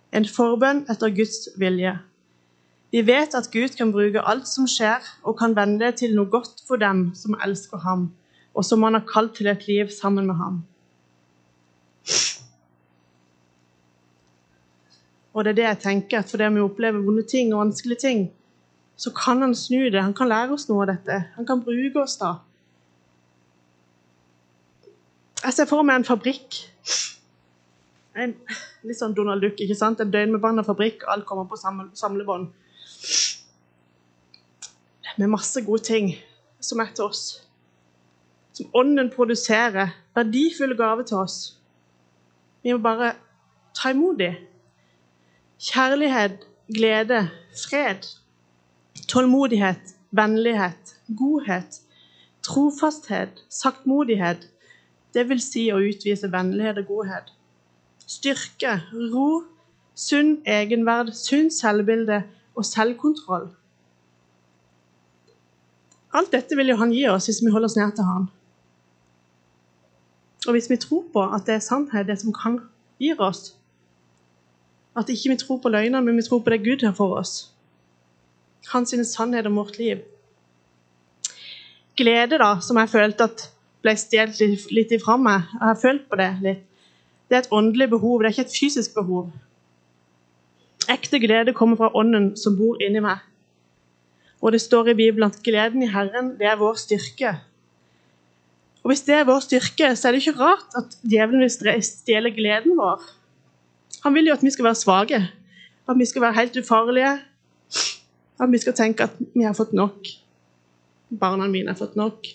En 0.09 0.25
forbønn 0.25 0.83
etter 0.89 1.13
Guds 1.13 1.53
vilje. 1.61 1.93
Vi 2.93 3.05
vet 3.05 3.37
at 3.37 3.53
Gud 3.53 3.77
kan 3.77 3.93
bruke 3.93 4.25
alt 4.25 4.49
som 4.49 4.65
skjer, 4.69 5.05
og 5.21 5.37
kan 5.37 5.53
vende 5.57 5.85
det 5.85 6.01
til 6.01 6.17
noe 6.17 6.29
godt 6.33 6.65
for 6.67 6.81
dem 6.81 7.11
som 7.17 7.37
elsker 7.45 7.81
ham, 7.85 8.11
og 8.53 8.65
som 8.65 8.85
han 8.85 8.97
har 8.97 9.05
kalt 9.09 9.37
til 9.37 9.53
et 9.53 9.65
liv 9.69 9.89
sammen 9.93 10.29
med 10.29 10.41
ham. 10.41 10.61
Og 15.33 15.43
det 15.43 15.51
er 15.51 15.59
det 15.59 15.67
jeg 15.67 15.81
tenker, 15.83 16.19
at 16.19 16.29
fordi 16.29 16.49
vi 16.53 16.61
opplever 16.61 17.01
vonde 17.01 17.23
ting 17.27 17.53
og 17.53 17.63
vanskelige 17.65 17.99
ting, 17.99 18.25
så 18.95 19.11
kan 19.17 19.41
han 19.41 19.55
snu 19.57 19.89
det. 19.89 20.01
Han 20.01 20.13
kan 20.13 20.29
lære 20.29 20.53
oss 20.53 20.67
noe 20.69 20.85
av 20.85 20.93
dette. 20.93 21.23
Han 21.35 21.47
kan 21.49 21.63
bruke 21.65 22.03
oss 22.03 22.19
da 22.21 22.35
jeg 25.43 25.53
ser 25.57 25.67
for 25.67 25.83
meg 25.83 25.99
en 25.99 26.07
fabrikk. 26.07 26.59
En, 28.15 28.35
litt 28.87 28.99
sånn 28.99 29.15
Donald 29.17 29.43
Duck. 29.43 29.59
ikke 29.59 29.75
sant? 29.75 29.99
En 29.99 30.11
døgnbemanna 30.13 30.63
fabrikk, 30.65 31.03
alt 31.11 31.25
kommer 31.27 31.49
på 31.49 31.59
samlebånd. 31.59 32.51
Med 35.19 35.29
masse 35.29 35.61
gode 35.65 35.83
ting 35.85 36.13
som 36.63 36.81
er 36.81 36.93
til 36.95 37.09
oss. 37.09 37.23
Som 38.55 38.69
Ånden 38.77 39.11
produserer. 39.13 39.91
Verdifulle 40.15 40.77
gaver 40.79 41.05
til 41.09 41.19
oss. 41.19 41.57
Vi 42.63 42.71
må 42.71 42.79
bare 42.79 43.13
ta 43.75 43.91
imot 43.91 44.21
dem. 44.21 44.39
Kjærlighet, 45.63 46.47
glede, 46.75 47.29
fred, 47.69 48.03
tålmodighet, 49.07 49.95
vennlighet, 50.11 50.95
godhet, 51.17 51.81
trofasthet, 52.41 53.45
saktmodighet, 53.49 54.49
vil 55.13 55.39
si 55.41 55.69
å 55.71 55.79
utvise 55.79 56.27
vennlighet 56.33 56.81
og 56.83 56.89
godhet. 56.89 57.31
Styrke, 58.03 58.75
ro, 59.13 59.45
sunn 59.95 60.35
egenverd, 60.43 61.13
sunn 61.15 61.47
selvbilde 61.53 62.23
og 62.59 62.67
selvkontroll. 62.67 63.47
Alt 66.13 66.35
dette 66.35 66.59
vil 66.59 66.73
jo 66.73 66.79
han 66.83 66.91
gi 66.91 67.07
oss 67.07 67.31
hvis 67.31 67.39
vi 67.45 67.55
holder 67.55 67.71
oss 67.71 67.79
nær 67.79 67.95
til 67.95 68.11
han. 68.11 68.29
Og 70.43 70.57
hvis 70.57 70.67
vi 70.69 70.81
tror 70.81 71.07
på 71.13 71.23
at 71.23 71.47
det 71.47 71.55
er 71.55 71.67
sannhet, 71.71 72.09
det 72.11 72.19
som 72.19 72.35
kan 72.35 72.59
gi 72.99 73.15
oss 73.15 73.53
At 74.97 75.09
ikke 75.09 75.33
vi 75.33 75.37
tror 75.41 75.59
på 75.63 75.71
løgnene, 75.73 76.01
men 76.05 76.17
vi 76.17 76.25
tror 76.25 76.43
på 76.45 76.53
det 76.53 76.63
Gud 76.65 76.85
har 76.85 76.93
for 76.97 77.17
oss. 77.17 77.49
Hans 78.71 78.93
sannhet 79.09 79.47
om 79.49 79.57
vårt 79.57 79.77
liv. 79.77 80.03
Glede, 81.97 82.37
da, 82.37 82.59
som 82.61 82.77
jeg 82.77 82.89
følte 82.89 83.27
at 83.29 83.47
ble 83.83 83.93
stjålet 83.99 84.69
litt 84.71 84.93
ifra 84.95 85.17
meg. 85.19 85.49
Jeg 85.53 85.65
har 85.67 85.81
følt 85.81 86.05
på 86.09 86.19
det 86.19 86.29
litt. 86.45 86.63
Det 87.27 87.37
er 87.37 87.45
et 87.45 87.55
åndelig 87.55 87.89
behov, 87.89 88.21
det 88.21 88.29
er 88.29 88.35
ikke 88.35 88.45
et 88.47 88.55
fysisk 88.55 88.93
behov. 88.95 89.31
Ekte 90.91 91.19
glede 91.23 91.55
kommer 91.55 91.79
fra 91.79 91.89
Ånden 91.95 92.33
som 92.37 92.57
bor 92.59 92.81
inni 92.83 93.01
meg. 93.03 93.23
Og 94.43 94.51
det 94.53 94.59
står 94.61 94.91
i 94.91 94.97
Bibelen 94.99 95.31
at 95.31 95.39
gleden 95.43 95.85
i 95.85 95.89
Herren, 95.89 96.33
det 96.37 96.49
er 96.49 96.59
vår 96.59 96.75
styrke. 96.81 97.31
Og 98.83 98.91
Hvis 98.91 99.05
det 99.07 99.15
er 99.15 99.27
vår 99.27 99.39
styrke, 99.45 99.93
så 99.95 100.07
er 100.07 100.11
det 100.11 100.21
ikke 100.21 100.39
rart 100.41 100.75
at 100.75 100.97
djevelen 101.01 101.45
vil 101.45 101.83
stjele 101.87 102.33
gleden 102.35 102.75
vår. 102.77 103.05
Han 104.01 104.13
vil 104.13 104.27
jo 104.27 104.33
at 104.33 104.43
vi 104.43 104.51
skal 104.51 104.65
være 104.65 104.81
svake, 104.81 105.19
at 105.89 105.97
vi 105.99 106.05
skal 106.05 106.21
være 106.21 106.39
helt 106.41 106.57
ufarlige, 106.57 107.13
at 108.41 108.51
vi 108.51 108.57
skal 108.57 108.73
tenke 108.73 109.03
at 109.03 109.19
vi 109.35 109.43
har 109.43 109.53
fått 109.53 109.73
nok. 109.73 110.07
Barna 111.19 111.47
mine 111.47 111.69
har 111.69 111.77
fått 111.77 111.95
nok 111.95 112.27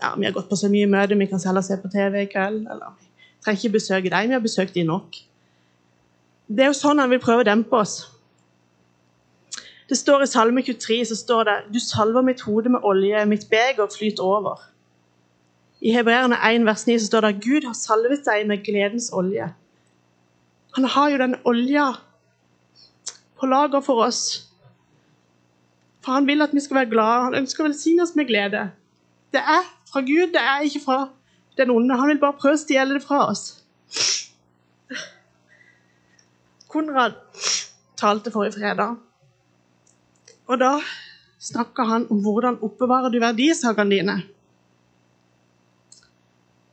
ja, 0.00 0.14
vi 0.18 0.24
har 0.24 0.32
gått 0.32 0.48
på 0.48 0.56
så 0.56 0.70
mye 0.70 0.88
møter, 0.90 1.18
vi 1.18 1.26
kan 1.30 1.42
heller 1.44 1.64
se 1.64 1.78
på 1.80 1.90
TV 1.92 2.22
i 2.22 2.30
kveld. 2.30 2.66
Eller 2.70 2.94
vi 3.00 3.08
trenger 3.44 3.58
ikke 3.60 3.76
besøke 3.78 4.12
deg, 4.12 4.30
vi 4.30 4.36
har 4.36 4.44
besøkt 4.44 4.76
dem 4.76 4.90
nok. 4.92 5.18
Det 6.48 6.64
er 6.64 6.70
jo 6.70 6.78
sånn 6.78 7.02
han 7.02 7.10
vil 7.12 7.22
prøve 7.22 7.44
å 7.44 7.48
dempe 7.48 7.76
oss. 7.76 8.00
Det 9.88 9.96
står 9.96 10.24
I 10.24 10.28
Salme 10.28 10.62
23 10.64 11.00
så 11.10 11.16
står 11.16 11.46
det 11.48 11.56
Du 11.72 11.78
salver 11.80 12.24
mitt 12.24 12.42
hode 12.44 12.72
med 12.72 12.84
olje, 12.84 13.24
mitt 13.28 13.48
beger 13.50 13.88
flyter 13.92 14.24
over. 14.24 14.60
I 15.80 15.94
Hebreerne 15.94 16.36
1 16.44 16.66
vers 16.66 16.84
9 16.88 16.98
så 16.98 17.08
står 17.08 17.26
det 17.26 17.38
Gud 17.44 17.66
har 17.68 17.76
salvet 17.78 18.24
deg 18.26 18.48
med 18.50 18.64
gledens 18.66 19.12
olje. 19.14 19.52
Han 20.76 20.84
har 20.84 21.10
jo 21.10 21.18
den 21.18 21.36
olja 21.44 21.86
på 23.38 23.46
lager 23.46 23.80
for 23.80 24.04
oss. 24.06 24.22
For 26.04 26.12
han 26.12 26.26
vil 26.26 26.42
at 26.42 26.54
vi 26.54 26.60
skal 26.60 26.80
være 26.80 26.90
glade. 26.90 27.24
Han 27.28 27.38
ønsker 27.42 27.64
å 27.64 27.68
velsigne 27.68 28.04
oss 28.04 28.14
med 28.18 28.28
glede. 28.28 28.68
Det 29.32 29.40
er 29.40 29.66
fra 29.90 30.00
Gud, 30.00 30.32
det 30.34 30.42
er 30.42 30.64
ikke 30.66 30.84
fra 30.84 30.98
den 31.58 31.70
onde. 31.70 31.96
Han 31.96 32.08
vil 32.12 32.20
bare 32.22 32.38
prøve 32.38 32.56
å 32.58 32.62
stjele 32.62 32.96
det 32.96 33.04
fra 33.04 33.24
oss. 33.28 33.44
Konrad 36.68 37.16
talte 37.98 38.32
forrige 38.32 38.58
fredag. 38.60 38.98
Og 40.48 40.60
da 40.60 40.78
snakka 41.42 41.84
han 41.88 42.06
om 42.12 42.20
hvordan 42.24 42.60
oppbevarer 42.64 43.12
du 43.12 43.20
verdisakene 43.22 43.94
dine. 43.94 44.16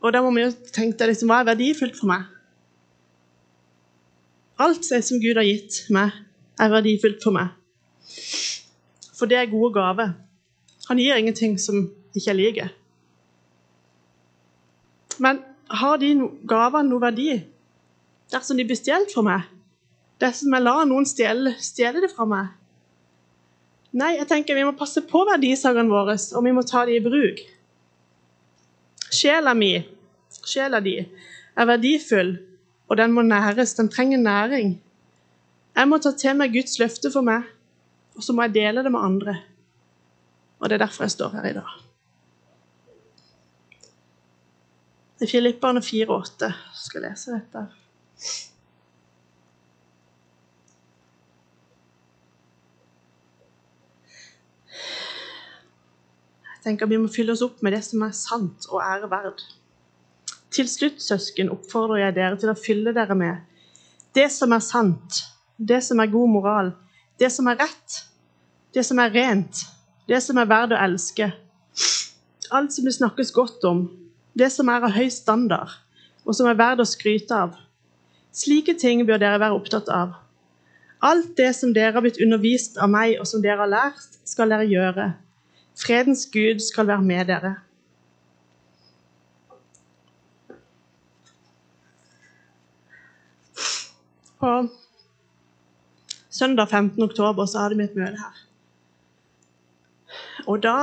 Og 0.05 0.13
da 0.13 0.21
må 0.21 0.31
vi 0.35 0.45
jo 0.45 0.53
tenke 0.73 1.07
liksom, 1.09 1.31
hva 1.31 1.41
er 1.41 1.49
verdifullt 1.49 1.97
for 1.97 2.11
meg? 2.11 2.27
Alt 4.57 4.87
det 4.89 5.01
som 5.03 5.19
Gud 5.19 5.35
har 5.35 5.43
gitt 5.43 5.83
meg, 5.91 6.13
er 6.59 6.71
verdifullt 6.71 7.23
for 7.23 7.35
meg. 7.35 7.51
For 9.15 9.27
det 9.27 9.39
er 9.39 9.51
gode 9.51 9.73
gaver. 9.75 10.13
Han 10.87 10.99
gir 11.01 11.17
ingenting 11.19 11.57
som 11.59 11.89
ikke 12.15 12.29
jeg 12.29 12.39
liker. 12.39 12.69
Men 15.19 15.41
har 15.71 15.97
de 15.99 16.13
gavene 16.47 16.89
noe 16.89 17.03
verdi 17.03 17.33
dersom 18.31 18.59
de 18.59 18.65
blir 18.67 18.79
stjålet 18.79 19.11
fra 19.11 19.23
meg? 19.25 19.49
Dersom 20.23 20.53
jeg 20.55 20.63
lar 20.63 20.85
noen 20.87 21.07
stjele, 21.07 21.55
stjele 21.59 22.03
det 22.03 22.13
fra 22.13 22.27
meg? 22.29 22.53
Nei, 23.95 24.15
jeg 24.17 24.27
tenker 24.27 24.55
vi 24.57 24.65
må 24.67 24.75
passe 24.75 25.03
på 25.07 25.21
verdisakene 25.27 25.91
våre, 25.91 26.15
og 26.35 26.43
vi 26.43 26.51
må 26.55 26.63
ta 26.67 26.83
dem 26.87 26.97
i 26.97 27.03
bruk. 27.03 27.39
Sjela 29.15 29.53
mi, 29.55 29.77
sjela 30.43 30.81
di, 30.83 30.97
er 31.55 31.69
verdifull, 31.69 32.33
og 32.87 32.97
den 32.97 33.11
må 33.11 33.21
næres. 33.21 33.73
Den 33.73 33.89
trenger 33.89 34.17
næring. 34.17 34.81
Jeg 35.75 35.87
må 35.87 35.97
ta 35.97 36.11
til 36.11 36.37
meg 36.37 36.53
Guds 36.53 36.79
løfte 36.79 37.11
for 37.11 37.25
meg, 37.25 37.43
og 38.15 38.23
så 38.23 38.33
må 38.33 38.45
jeg 38.45 38.53
dele 38.55 38.83
det 38.83 38.91
med 38.91 39.03
andre. 39.03 39.35
Og 40.59 40.69
det 40.69 40.77
er 40.77 40.85
derfor 40.85 41.03
jeg 41.03 41.11
står 41.11 41.29
her 41.29 41.49
i 41.49 41.53
dag. 41.53 41.73
I 45.21 45.27
Filipperne 45.31 45.79
4,8 45.79 46.51
skal 46.75 47.01
jeg 47.01 47.09
lese 47.09 47.31
dette. 47.31 47.61
Jeg 56.55 56.63
tenker 56.63 56.89
Vi 56.89 56.97
må 56.97 57.07
fylle 57.13 57.31
oss 57.31 57.43
opp 57.45 57.61
med 57.63 57.75
det 57.75 57.83
som 57.85 58.03
er 58.03 58.15
sant 58.17 58.67
og 58.71 58.81
ære 58.83 59.09
verd. 59.11 59.43
Til 60.55 60.69
slutt, 60.71 61.01
søsken, 61.03 61.51
oppfordrer 61.51 62.05
jeg 62.05 62.15
dere 62.15 62.39
til 62.39 62.51
å 62.53 62.55
fylle 62.55 62.95
dere 62.95 63.17
med 63.19 63.43
det 64.15 64.29
som 64.31 64.53
er 64.55 64.63
sant, 64.63 65.23
det 65.59 65.81
som 65.83 65.99
er 65.99 66.11
god 66.11 66.29
moral, 66.31 66.69
det 67.19 67.27
som 67.33 67.47
er 67.51 67.57
rett, 67.59 67.97
det 68.71 68.85
som 68.87 68.99
er 69.03 69.11
rent, 69.11 69.65
det 70.07 70.21
som 70.23 70.39
er 70.39 70.47
verdt 70.47 70.75
å 70.75 70.79
elske. 70.79 71.27
Alt 72.55 72.75
som 72.75 72.87
det 72.87 72.95
snakkes 72.95 73.33
godt 73.35 73.65
om, 73.67 73.85
det 74.37 74.47
som 74.53 74.71
er 74.71 74.87
av 74.87 74.95
høy 74.95 75.09
standard, 75.11 75.73
og 76.23 76.37
som 76.37 76.47
er 76.47 76.59
verdt 76.59 76.83
å 76.83 76.87
skryte 76.87 77.35
av. 77.35 77.57
Slike 78.35 78.77
ting 78.79 79.03
bør 79.07 79.19
dere 79.19 79.41
være 79.41 79.59
opptatt 79.59 79.91
av. 79.91 80.15
Alt 81.03 81.35
det 81.37 81.51
som 81.57 81.73
dere 81.75 81.97
har 81.97 82.03
blitt 82.05 82.21
undervist 82.23 82.79
av 82.79 82.91
meg, 82.91 83.17
og 83.19 83.27
som 83.27 83.43
dere 83.43 83.65
har 83.65 83.71
lært, 83.71 84.19
skal 84.23 84.51
dere 84.51 84.67
gjøre. 84.69 85.11
Fredens 85.75 86.23
Gud 86.31 86.63
skal 86.63 86.87
være 86.87 87.03
med 87.03 87.27
dere. 87.27 87.57
På 94.39 94.67
søndag 96.29 96.67
15. 96.67 97.03
oktober 97.03 97.45
så 97.45 97.63
hadde 97.63 97.77
vi 97.79 97.87
et 97.87 97.95
møte 97.95 98.19
her. 98.19 98.41
Og 100.47 100.63
da 100.63 100.75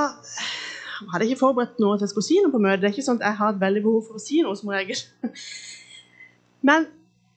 hadde 1.10 1.24
jeg 1.24 1.34
ikke 1.34 1.44
forberedt 1.44 1.80
noe 1.82 1.98
til 1.98 2.06
jeg 2.06 2.12
skulle 2.14 2.28
si 2.28 2.40
noe 2.42 2.52
på 2.54 2.60
møtet. 2.62 2.82
Det 2.82 2.88
er 2.90 2.96
ikke 2.96 3.06
sånn 3.06 3.20
at 3.20 3.28
jeg 3.28 3.40
har 3.42 3.54
et 3.54 3.62
veldig 3.62 3.84
behov 3.84 4.02
for 4.08 4.18
å 4.18 4.22
si 4.22 4.42
noe 4.44 4.58
som 4.58 4.72
regel. 4.72 4.98
Men 6.68 6.86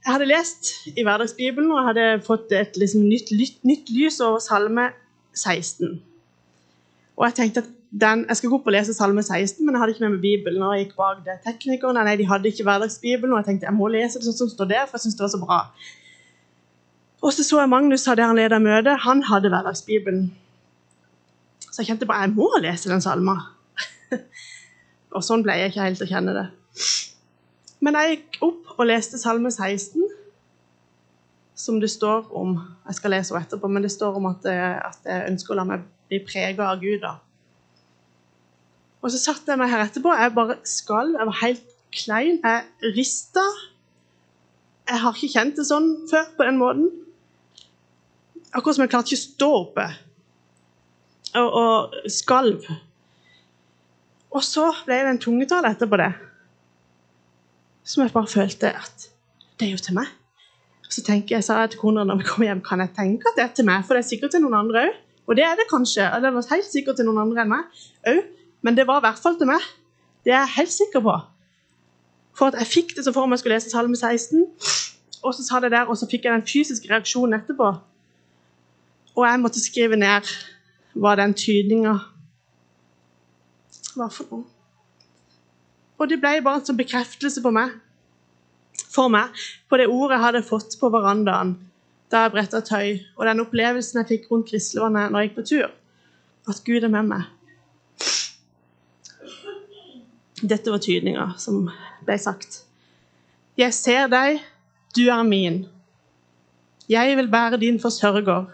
jeg 0.06 0.14
hadde 0.14 0.30
lest 0.30 0.74
i 0.94 1.04
Hverdagsbibelen 1.06 1.72
og 1.72 1.80
jeg 1.80 1.88
hadde 1.90 2.26
fått 2.26 2.52
et 2.54 2.78
liksom, 2.78 3.08
nytt, 3.10 3.32
nytt, 3.34 3.64
nytt, 3.66 3.90
lys 3.90 4.20
over 4.22 4.44
Salme 4.44 4.92
16. 5.34 5.98
Og 7.16 7.26
jeg 7.26 7.38
tenkte 7.40 7.64
at 7.66 7.72
den, 7.96 8.26
Jeg 8.28 8.38
skal 8.38 8.50
gå 8.52 8.58
opp 8.58 8.66
og 8.68 8.74
lese 8.76 8.94
Salme 8.94 9.24
16, 9.24 9.66
men 9.66 9.76
jeg 9.76 9.80
hadde 9.80 9.94
ikke 9.94 10.04
med 10.04 10.16
meg 10.18 10.22
Bibelen. 10.22 10.64
og 10.64 10.76
jeg 10.76 10.86
gikk 10.86 10.98
bak 10.98 11.22
det. 11.26 11.38
Teknikerne 11.46 12.04
nei, 12.04 12.18
de 12.20 12.28
hadde 12.28 12.50
ikke 12.52 12.66
Hverdagsbibelen, 12.68 13.34
og 13.34 13.40
jeg 13.40 13.48
tenkte 13.50 13.70
jeg 13.70 13.78
må 13.78 13.88
lese 13.94 14.20
det 14.20 14.28
sånn 14.28 14.42
som 14.42 14.52
står 14.52 14.68
der, 14.74 14.84
for 14.90 14.98
jeg 14.98 15.06
syns 15.06 15.16
det 15.16 15.26
var 15.26 15.32
så 15.32 15.40
bra. 15.42 15.60
Og 17.26 17.34
så 17.34 17.44
så 17.44 17.64
jeg 17.64 17.72
Magnus 17.72 18.06
hadde 18.06 18.26
han 18.28 18.38
ledet 18.38 18.62
møtet. 18.62 19.02
Han 19.02 19.24
hadde 19.26 19.50
Hverdagsbibelen. 19.50 20.28
Så 21.66 21.82
jeg 21.82 21.90
kjente 21.90 22.06
bare 22.06 22.28
jeg 22.28 22.36
må 22.38 22.52
lese 22.62 22.92
den 22.92 23.02
salma. 23.02 23.34
og 25.16 25.24
sånn 25.26 25.42
ble 25.44 25.56
jeg 25.58 25.74
ikke 25.74 25.88
helt 25.88 26.04
å 26.06 26.10
kjenne 26.10 26.36
det. 26.36 26.46
Men 27.82 27.98
jeg 27.98 28.12
gikk 28.14 28.38
opp 28.46 28.76
og 28.76 28.88
leste 28.88 29.18
Salme 29.20 29.50
16, 29.52 30.06
som 31.56 31.80
det 31.82 31.90
står 31.92 32.30
om 32.36 32.56
Jeg 32.88 32.98
skal 32.98 33.14
lese 33.14 33.34
henne 33.34 33.46
etterpå, 33.48 33.70
men 33.72 33.86
det 33.86 33.92
står 33.94 34.18
om 34.20 34.28
at, 34.30 34.46
at 34.46 35.08
jeg 35.08 35.32
ønsker 35.32 35.54
å 35.54 35.58
la 35.60 35.66
meg 35.68 35.86
bli 36.10 36.20
prega 36.28 36.70
av 36.70 36.84
Gud. 36.84 37.02
da. 37.02 37.16
Og 39.02 39.14
så 39.14 39.22
satte 39.22 39.54
jeg 39.54 39.62
meg 39.62 39.74
her 39.74 39.86
etterpå. 39.86 40.14
Jeg 40.14 40.34
bare 40.38 40.60
skalv. 40.66 41.18
Jeg 41.18 41.30
var 41.32 41.40
helt 41.42 41.74
klein. 41.94 42.38
Jeg 42.44 42.94
rista. 42.98 43.44
Jeg 44.90 45.02
har 45.02 45.18
ikke 45.18 45.34
kjent 45.40 45.58
det 45.58 45.66
sånn 45.66 45.90
før 46.12 46.30
på 46.38 46.48
den 46.48 46.62
måten. 46.62 46.94
Akkurat 48.56 48.78
som 48.78 48.86
jeg 48.86 48.92
klarte 48.94 49.12
ikke 49.12 49.20
å 49.20 49.26
stå 49.26 49.50
oppe. 49.60 49.86
Og, 51.36 51.56
og 51.60 52.12
skalv. 52.12 52.68
Og 54.36 54.44
så 54.44 54.70
ble 54.86 55.02
det 55.04 55.12
en 55.12 55.22
tungetale 55.22 55.74
etterpå 55.76 56.00
det. 56.00 56.12
Som 57.86 58.06
jeg 58.06 58.14
bare 58.16 58.32
følte 58.32 58.72
at 58.76 59.10
det 59.60 59.68
er 59.68 59.76
jo 59.76 59.84
til 59.84 59.98
meg. 60.00 60.08
Så 60.90 61.04
tenker 61.04 61.36
jeg, 61.36 61.44
sa 61.44 61.60
jeg 61.64 61.74
til 61.74 61.82
kona 61.82 62.06
når 62.08 62.22
vi 62.22 62.28
kommer 62.30 62.50
hjem, 62.50 62.64
kan 62.64 62.84
jeg 62.84 62.94
tenke 62.96 63.28
at 63.28 63.38
det 63.38 63.44
er 63.44 63.54
til 63.58 63.68
meg? 63.68 63.84
For 63.84 63.98
det 63.98 64.06
er 64.06 64.10
sikkert 64.10 64.36
til 64.36 64.44
noen 64.46 64.58
andre 64.62 64.86
òg. 64.88 65.02
Og 65.26 65.38
det 65.38 65.44
er 65.44 65.56
det 65.58 65.66
kanskje. 65.68 66.06
Det 66.22 66.32
var 66.36 66.52
helt 66.52 66.68
sikkert 66.70 67.00
til 67.00 67.08
noen 67.10 67.24
andre 67.26 67.44
enn 67.44 67.52
meg 67.52 67.80
òg. 68.12 68.22
Men 68.66 68.78
det 68.78 68.88
var 68.88 69.02
i 69.02 69.06
hvert 69.06 69.22
fall 69.22 69.36
til 69.40 69.50
meg. 69.50 69.64
Det 70.26 70.34
er 70.34 70.40
jeg 70.46 70.56
helt 70.56 70.74
sikker 70.74 71.04
på. 71.06 71.16
For 72.36 72.52
at 72.52 72.60
jeg 72.62 72.72
fikk 72.72 72.96
det 72.96 73.06
så 73.06 73.14
for 73.16 73.30
meg 73.30 73.40
skulle 73.40 73.58
lese 73.58 73.72
Salme 73.72 73.96
16, 73.96 74.42
og 75.26 75.34
så 75.36 75.44
sa 75.46 75.60
det 75.64 75.72
der, 75.74 75.88
og 75.90 75.98
så 75.98 76.08
fikk 76.10 76.26
jeg 76.28 76.34
den 76.34 76.48
fysiske 76.48 76.90
reaksjonen 76.92 77.38
etterpå. 77.38 77.70
Og 79.16 79.24
jeg 79.28 79.42
måtte 79.42 79.64
skrive 79.64 79.98
ned 80.00 80.28
hva 80.96 81.16
den 81.20 81.34
tydninga 81.38 81.96
var 83.96 84.12
for 84.12 84.28
noe. 84.32 84.46
Og 85.96 86.10
det 86.12 86.20
ble 86.20 86.42
bare 86.44 86.60
en 86.60 86.66
sånn 86.68 86.80
bekreftelse 86.80 87.40
på 87.44 87.52
meg, 87.56 87.72
for 88.92 89.12
meg 89.12 89.32
på 89.72 89.80
det 89.80 89.88
ordet 89.88 90.18
jeg 90.18 90.26
hadde 90.26 90.48
fått 90.48 90.76
på 90.80 90.90
verandaen 90.92 91.56
da 92.12 92.26
jeg 92.26 92.34
bretta 92.36 92.60
tøy, 92.62 93.00
og 93.16 93.26
den 93.28 93.42
opplevelsen 93.42 94.02
jeg 94.02 94.10
fikk 94.12 94.28
rundt 94.32 94.50
Kristelvannet 94.52 95.12
når 95.12 95.24
jeg 95.24 95.30
gikk 95.30 95.38
på 95.40 95.48
tur. 95.50 95.72
At 96.52 96.62
Gud 96.68 96.84
er 96.86 96.92
med 96.94 97.10
meg. 97.10 97.24
Dette 100.44 100.70
var 100.70 100.84
tydninga 100.84 101.32
som 101.42 101.66
ble 102.06 102.18
sagt. 102.22 102.62
Jeg 103.58 103.74
ser 103.74 104.12
deg, 104.12 104.44
du 104.96 105.08
er 105.10 105.24
min. 105.26 105.64
Jeg 106.92 107.16
vil 107.18 107.32
være 107.32 107.58
din 107.64 107.80
forsørger. 107.82 108.46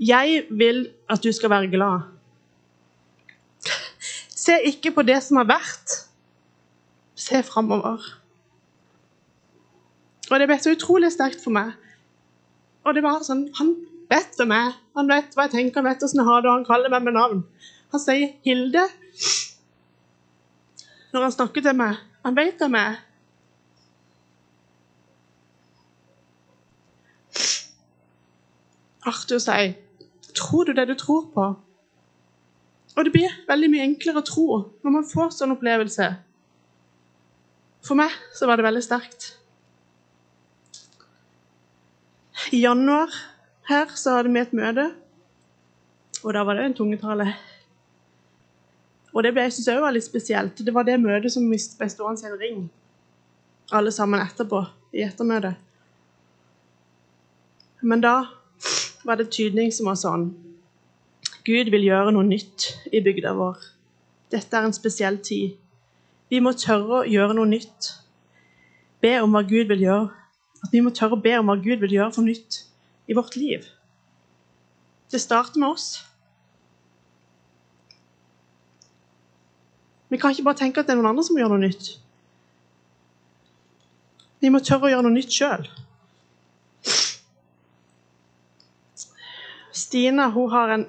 Jeg 0.00 0.46
vil 0.50 0.88
at 1.10 1.22
du 1.22 1.32
skal 1.32 1.50
være 1.50 1.70
glad. 1.70 2.08
Se 4.30 4.56
ikke 4.66 4.90
på 4.90 5.02
det 5.06 5.20
som 5.22 5.38
har 5.38 5.46
vært. 5.50 5.94
Se 7.14 7.42
framover. 7.46 8.02
Og 10.30 10.40
det 10.40 10.48
ble 10.48 10.58
så 10.62 10.72
utrolig 10.74 11.12
sterkt 11.12 11.42
for 11.44 11.54
meg. 11.54 11.74
Og 12.82 12.96
det 12.96 13.04
var 13.04 13.22
sånn 13.22 13.44
Han 13.58 13.76
vet 14.10 14.34
hvem 14.38 14.54
er. 14.56 14.74
Han 14.98 15.08
vet 15.08 15.36
hva 15.36 15.46
jeg 15.46 15.54
tenker, 15.54 15.80
han 15.80 15.88
vet 15.88 16.02
hvordan 16.02 16.20
jeg 16.20 16.28
har 16.28 16.42
det, 16.42 16.50
og 16.50 16.56
han 16.58 16.68
kaller 16.68 16.92
meg 16.92 17.06
med 17.06 17.16
navn. 17.16 17.44
Han 17.92 18.00
sier 18.00 18.32
'Hilde' 18.44 18.88
når 21.12 21.22
han 21.22 21.32
snakker 21.32 21.60
til 21.60 21.76
meg. 21.76 21.96
Han 22.24 22.36
vet 22.36 22.60
hvem 22.60 22.74
er. 22.74 23.00
Arthur 29.06 29.38
si. 29.38 29.74
'Tror 30.34 30.64
du 30.64 30.72
det 30.72 30.88
du 30.88 30.94
tror 30.94 31.30
på?' 31.34 31.54
Og 32.96 33.04
det 33.04 33.12
blir 33.12 33.32
veldig 33.48 33.70
mye 33.72 33.86
enklere 33.86 34.20
å 34.20 34.26
tro 34.26 34.46
når 34.84 34.90
man 34.90 35.06
får 35.08 35.30
sånn 35.32 35.54
opplevelse. 35.54 36.08
For 37.82 37.98
meg 37.98 38.12
så 38.36 38.46
var 38.46 38.60
det 38.60 38.66
veldig 38.66 38.82
sterkt. 38.84 39.30
I 42.52 42.60
januar 42.62 43.14
her 43.70 43.94
så 43.96 44.18
hadde 44.18 44.32
vi 44.32 44.42
et 44.42 44.52
møte, 44.52 44.90
og 46.22 46.34
da 46.36 46.44
var 46.44 46.58
det 46.58 46.66
en 46.68 46.76
tungetale. 46.76 47.30
Og 49.12 49.24
det 49.24 49.32
ble, 49.32 49.46
jeg 49.46 49.56
synes 49.56 49.68
jeg 49.68 49.82
var 49.82 49.94
litt 49.96 50.06
spesielt. 50.06 50.60
Det 50.60 50.74
var 50.74 50.84
det 50.88 51.00
møtet 51.00 51.32
som 51.32 51.48
ble 51.48 51.88
stående 51.90 52.24
i 52.24 52.30
en 52.30 52.38
ring, 52.40 52.62
alle 53.72 53.92
sammen 53.92 54.20
etterpå, 54.20 54.62
i 54.92 55.04
ettermøtet. 55.06 55.56
Men 57.82 58.04
da 58.04 58.16
var 59.04 59.18
det 59.18 59.30
tydning 59.34 59.72
som 59.74 59.90
var 59.90 59.98
sånn 59.98 60.30
Gud 61.42 61.72
vil 61.74 61.88
gjøre 61.88 62.12
noe 62.14 62.26
nytt 62.26 62.68
i 62.94 63.00
bygda 63.02 63.32
vår. 63.34 63.58
Dette 64.30 64.54
er 64.54 64.68
en 64.68 64.74
spesiell 64.76 65.18
tid. 65.26 65.56
Vi 66.30 66.38
må 66.40 66.52
tørre 66.54 67.00
å 67.00 67.08
gjøre 67.08 67.34
noe 67.34 67.50
nytt. 67.50 67.88
Be 69.02 69.16
om 69.24 69.34
hva 69.34 69.42
Gud 69.42 69.66
vil 69.72 69.82
gjøre. 69.82 70.12
At 70.62 70.70
vi 70.70 70.84
må 70.84 70.92
tørre 70.94 71.18
å 71.18 71.24
be 71.24 71.34
om 71.40 71.50
hva 71.50 71.58
Gud 71.58 71.82
vil 71.82 71.96
gjøre 71.96 72.14
for 72.14 72.26
nytt 72.26 72.60
i 73.10 73.16
vårt 73.18 73.34
liv. 73.36 73.66
Det 75.10 75.20
starter 75.20 75.58
med 75.58 75.74
oss. 75.74 75.88
Vi 80.08 80.20
kan 80.20 80.30
ikke 80.30 80.46
bare 80.46 80.60
tenke 80.62 80.80
at 80.80 80.86
det 80.86 80.94
er 80.94 81.02
noen 81.02 81.10
andre 81.10 81.26
som 81.26 81.38
gjør 81.40 81.56
noe 81.56 81.66
nytt. 81.66 81.94
Vi 84.42 84.50
må 84.52 84.62
tørre 84.62 84.86
å 84.86 84.94
gjøre 84.94 85.06
noe 85.08 85.18
nytt 85.18 85.34
sjøl. 85.34 85.66
Stina 89.92 90.30
hun 90.32 90.48
har 90.48 90.70
en 90.72 90.86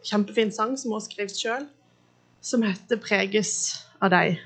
kjempefin 0.00 0.48
sang 0.52 0.78
som 0.80 0.88
hun 0.88 0.96
har 0.96 1.02
skrevet 1.04 1.36
sjøl, 1.36 1.64
som 2.40 2.62
heter 2.64 2.96
'Preges 2.96 3.50
av 4.00 4.10
deg'. 4.10 4.38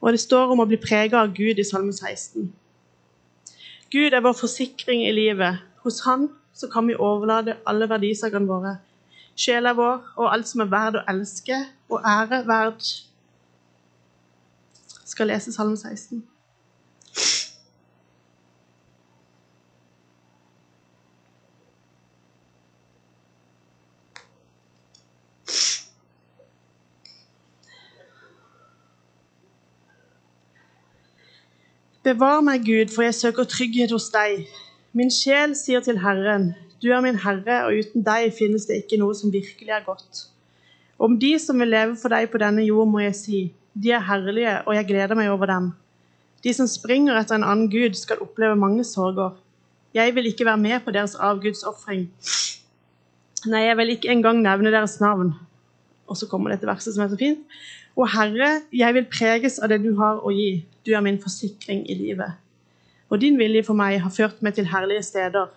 Og 0.00 0.12
Det 0.12 0.20
står 0.20 0.50
om 0.50 0.58
å 0.58 0.66
bli 0.66 0.76
prega 0.76 1.20
av 1.22 1.30
Gud 1.36 1.58
i 1.62 1.64
Salme 1.64 1.92
16. 1.92 2.52
Gud 3.90 4.12
er 4.12 4.20
vår 4.20 4.34
forsikring 4.34 5.06
i 5.06 5.12
livet. 5.12 5.62
Hos 5.84 6.00
Han 6.00 6.28
så 6.54 6.66
kan 6.66 6.88
vi 6.88 6.96
overlate 6.98 7.56
alle 7.66 7.88
verdisakene 7.88 8.46
våre 8.46 8.78
sjela 9.36 9.72
vår 9.72 10.02
og 10.16 10.32
alt 10.32 10.48
som 10.48 10.60
er 10.60 10.72
verdt 10.74 10.96
å 10.96 11.04
elske 11.08 11.66
og 11.88 12.02
ære 12.02 12.46
verd. 12.46 12.82
Skal 15.04 15.26
lese 15.26 15.52
Salme 15.52 15.76
16. 15.76 16.26
Bevar 32.08 32.40
meg, 32.40 32.62
Gud, 32.64 32.88
for 32.94 33.04
jeg 33.04 33.14
søker 33.18 33.44
trygghet 33.44 33.90
hos 33.92 34.06
deg. 34.14 34.46
Min 34.96 35.10
sjel 35.12 35.52
sier 35.58 35.82
til 35.84 35.98
Herren, 36.00 36.54
du 36.80 36.86
er 36.88 37.02
min 37.04 37.18
Herre, 37.20 37.58
og 37.66 37.74
uten 37.76 38.04
deg 38.06 38.30
finnes 38.32 38.64
det 38.64 38.78
ikke 38.80 38.96
noe 39.02 39.12
som 39.18 39.32
virkelig 39.34 39.74
er 39.76 39.84
godt. 39.84 40.22
Om 40.96 41.18
de 41.20 41.34
som 41.42 41.60
vil 41.60 41.68
leve 41.68 41.98
for 42.00 42.14
deg 42.14 42.30
på 42.32 42.40
denne 42.40 42.64
jord, 42.64 42.88
må 42.88 43.02
jeg 43.02 43.16
si, 43.18 43.40
de 43.76 43.92
er 43.92 44.06
herlige, 44.06 44.54
og 44.64 44.78
jeg 44.78 44.88
gleder 44.88 45.18
meg 45.18 45.28
over 45.34 45.50
dem. 45.52 45.66
De 46.46 46.54
som 46.56 46.70
springer 46.70 47.18
etter 47.18 47.36
en 47.36 47.44
annen 47.44 47.68
gud, 47.68 47.98
skal 47.98 48.24
oppleve 48.24 48.56
mange 48.56 48.86
sorger. 48.88 49.36
Jeg 49.92 50.14
vil 50.16 50.30
ikke 50.30 50.48
være 50.48 50.62
med 50.64 50.80
på 50.86 50.96
deres 50.96 51.18
avgudsofring. 51.28 52.08
Nei, 53.52 53.62
jeg 53.66 53.76
vil 53.82 53.92
ikke 53.98 54.14
engang 54.14 54.40
nevne 54.46 54.72
deres 54.72 54.96
navn. 55.04 55.34
Og 56.08 56.16
så 56.16 56.30
kommer 56.30 56.56
dette 56.56 56.66
verset 56.66 56.96
som 56.96 57.04
er 57.04 57.12
så 57.12 57.20
fint. 57.20 57.44
Og 58.00 58.08
Herre, 58.16 58.62
jeg 58.72 58.96
vil 58.96 59.10
preges 59.12 59.60
av 59.60 59.68
det 59.68 59.82
du 59.84 59.92
har 60.00 60.24
å 60.24 60.32
gi. 60.32 60.62
Du 60.88 60.94
er 60.96 61.00
min 61.04 61.18
forsikring 61.20 61.82
i 61.90 61.94
livet. 61.94 62.32
Og 63.12 63.20
din 63.20 63.34
vilje 63.36 63.60
for 63.66 63.76
meg 63.76 63.98
har 64.00 64.12
ført 64.12 64.38
meg 64.40 64.54
til 64.56 64.70
herlige 64.70 65.02
steder. 65.04 65.50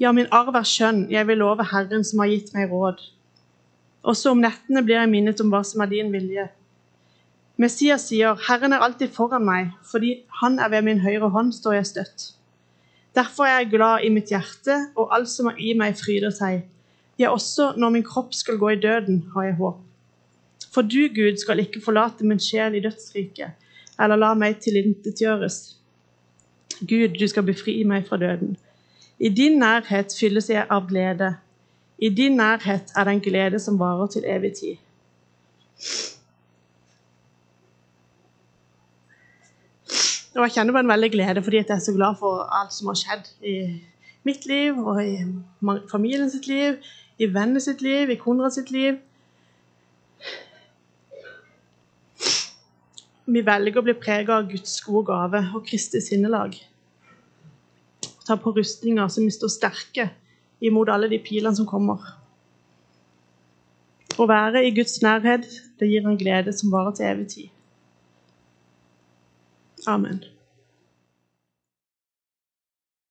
Ja, 0.00 0.10
min 0.12 0.28
arv 0.28 0.52
er 0.60 0.66
skjønn, 0.68 1.06
jeg 1.08 1.24
vil 1.24 1.40
love 1.40 1.64
Herren 1.70 2.04
som 2.04 2.20
har 2.20 2.28
gitt 2.28 2.52
meg 2.52 2.68
råd. 2.68 3.00
Også 4.04 4.34
om 4.34 4.42
nettene 4.44 4.82
blir 4.84 5.00
jeg 5.00 5.08
minnet 5.14 5.40
om 5.40 5.48
hva 5.54 5.62
som 5.64 5.80
er 5.80 5.88
din 5.94 6.12
vilje. 6.12 6.44
Messias 7.56 8.10
sier, 8.10 8.36
Herren 8.50 8.76
er 8.76 8.84
alltid 8.84 9.14
foran 9.16 9.48
meg, 9.48 9.72
fordi 9.88 10.18
han 10.42 10.60
er 10.60 10.68
ved 10.74 10.84
min 10.84 11.00
høyre 11.00 11.32
hånd, 11.32 11.54
står 11.56 11.78
jeg 11.78 11.90
støtt. 11.94 12.26
Derfor 13.16 13.48
er 13.48 13.62
jeg 13.62 13.72
glad 13.72 14.04
i 14.04 14.12
mitt 14.12 14.28
hjerte, 14.28 14.82
og 15.00 15.16
alt 15.16 15.32
som 15.32 15.48
er 15.48 15.56
i 15.56 15.72
meg, 15.72 15.96
fryder 15.96 16.34
seg. 16.36 16.66
Ja, 17.16 17.32
også 17.32 17.72
når 17.80 17.94
min 17.94 18.04
kropp 18.04 18.36
skal 18.36 18.60
gå 18.60 18.74
i 18.74 18.82
døden, 18.84 19.22
har 19.32 19.48
jeg 19.48 19.56
håp. 19.62 19.80
For 20.74 20.84
du, 20.84 21.06
Gud, 21.08 21.40
skal 21.40 21.64
ikke 21.64 21.80
forlate 21.80 22.28
min 22.28 22.42
sjel 22.42 22.76
i 22.76 22.84
dødsriket, 22.84 23.56
eller 24.00 24.20
la 24.20 24.34
meg 24.34 24.60
tilintetgjøres. 24.60 25.58
Gud, 26.80 27.16
du 27.18 27.28
skal 27.28 27.46
befri 27.46 27.78
meg 27.88 28.06
fra 28.08 28.18
døden. 28.20 28.56
I 29.18 29.28
din 29.28 29.58
nærhet 29.58 30.12
fylles 30.20 30.50
jeg 30.50 30.66
av 30.70 30.88
glede. 30.88 31.36
I 31.98 32.08
din 32.08 32.36
nærhet 32.36 32.92
er 32.96 33.04
det 33.04 33.12
en 33.12 33.24
glede 33.24 33.60
som 33.60 33.78
varer 33.80 34.06
til 34.12 34.24
evig 34.28 34.52
tid. 34.60 34.76
Og 40.36 40.42
jeg 40.44 40.52
kjenner 40.52 40.76
på 40.76 40.82
en 40.84 40.88
veldig 40.88 41.10
glede 41.12 41.42
fordi 41.42 41.56
jeg 41.62 41.70
er 41.70 41.78
så 41.80 41.94
glad 41.96 42.18
for 42.20 42.44
alt 42.60 42.74
som 42.76 42.90
har 42.92 42.98
skjedd 43.00 43.28
i 43.40 43.56
mitt 44.28 44.44
liv 44.46 44.78
og 44.78 45.00
i 45.00 45.16
familien 45.90 46.30
sitt 46.30 46.48
liv, 46.50 46.76
i 47.18 47.28
vennene 47.32 47.60
sitt 47.60 47.80
liv, 47.82 48.10
i 48.10 48.18
Konrad 48.20 48.52
sitt 48.52 48.70
liv. 48.70 48.98
Vi 53.26 53.42
velger 53.42 53.80
å 53.80 53.84
bli 53.86 53.94
preget 53.98 54.30
av 54.30 54.46
Guds 54.50 54.76
gode 54.86 55.08
gave 55.10 55.40
og 55.56 55.64
Kristi 55.66 56.00
sinnelag. 56.02 56.54
Ta 58.26 58.36
på 58.38 58.52
rustninger 58.54 59.10
som 59.10 59.26
vi 59.26 59.34
står 59.34 59.50
sterke 59.50 60.08
imot 60.62 60.90
alle 60.90 61.10
de 61.10 61.18
pilene 61.22 61.54
som 61.58 61.66
kommer. 61.66 62.02
Å 64.16 64.24
være 64.30 64.62
i 64.64 64.72
Guds 64.74 65.00
nærhet 65.02 65.44
det 65.80 65.90
gir 65.90 66.06
en 66.06 66.18
glede 66.18 66.54
som 66.56 66.70
varer 66.72 66.94
til 66.96 67.10
evig 67.10 67.28
tid. 67.34 67.52
Amen. 69.86 70.22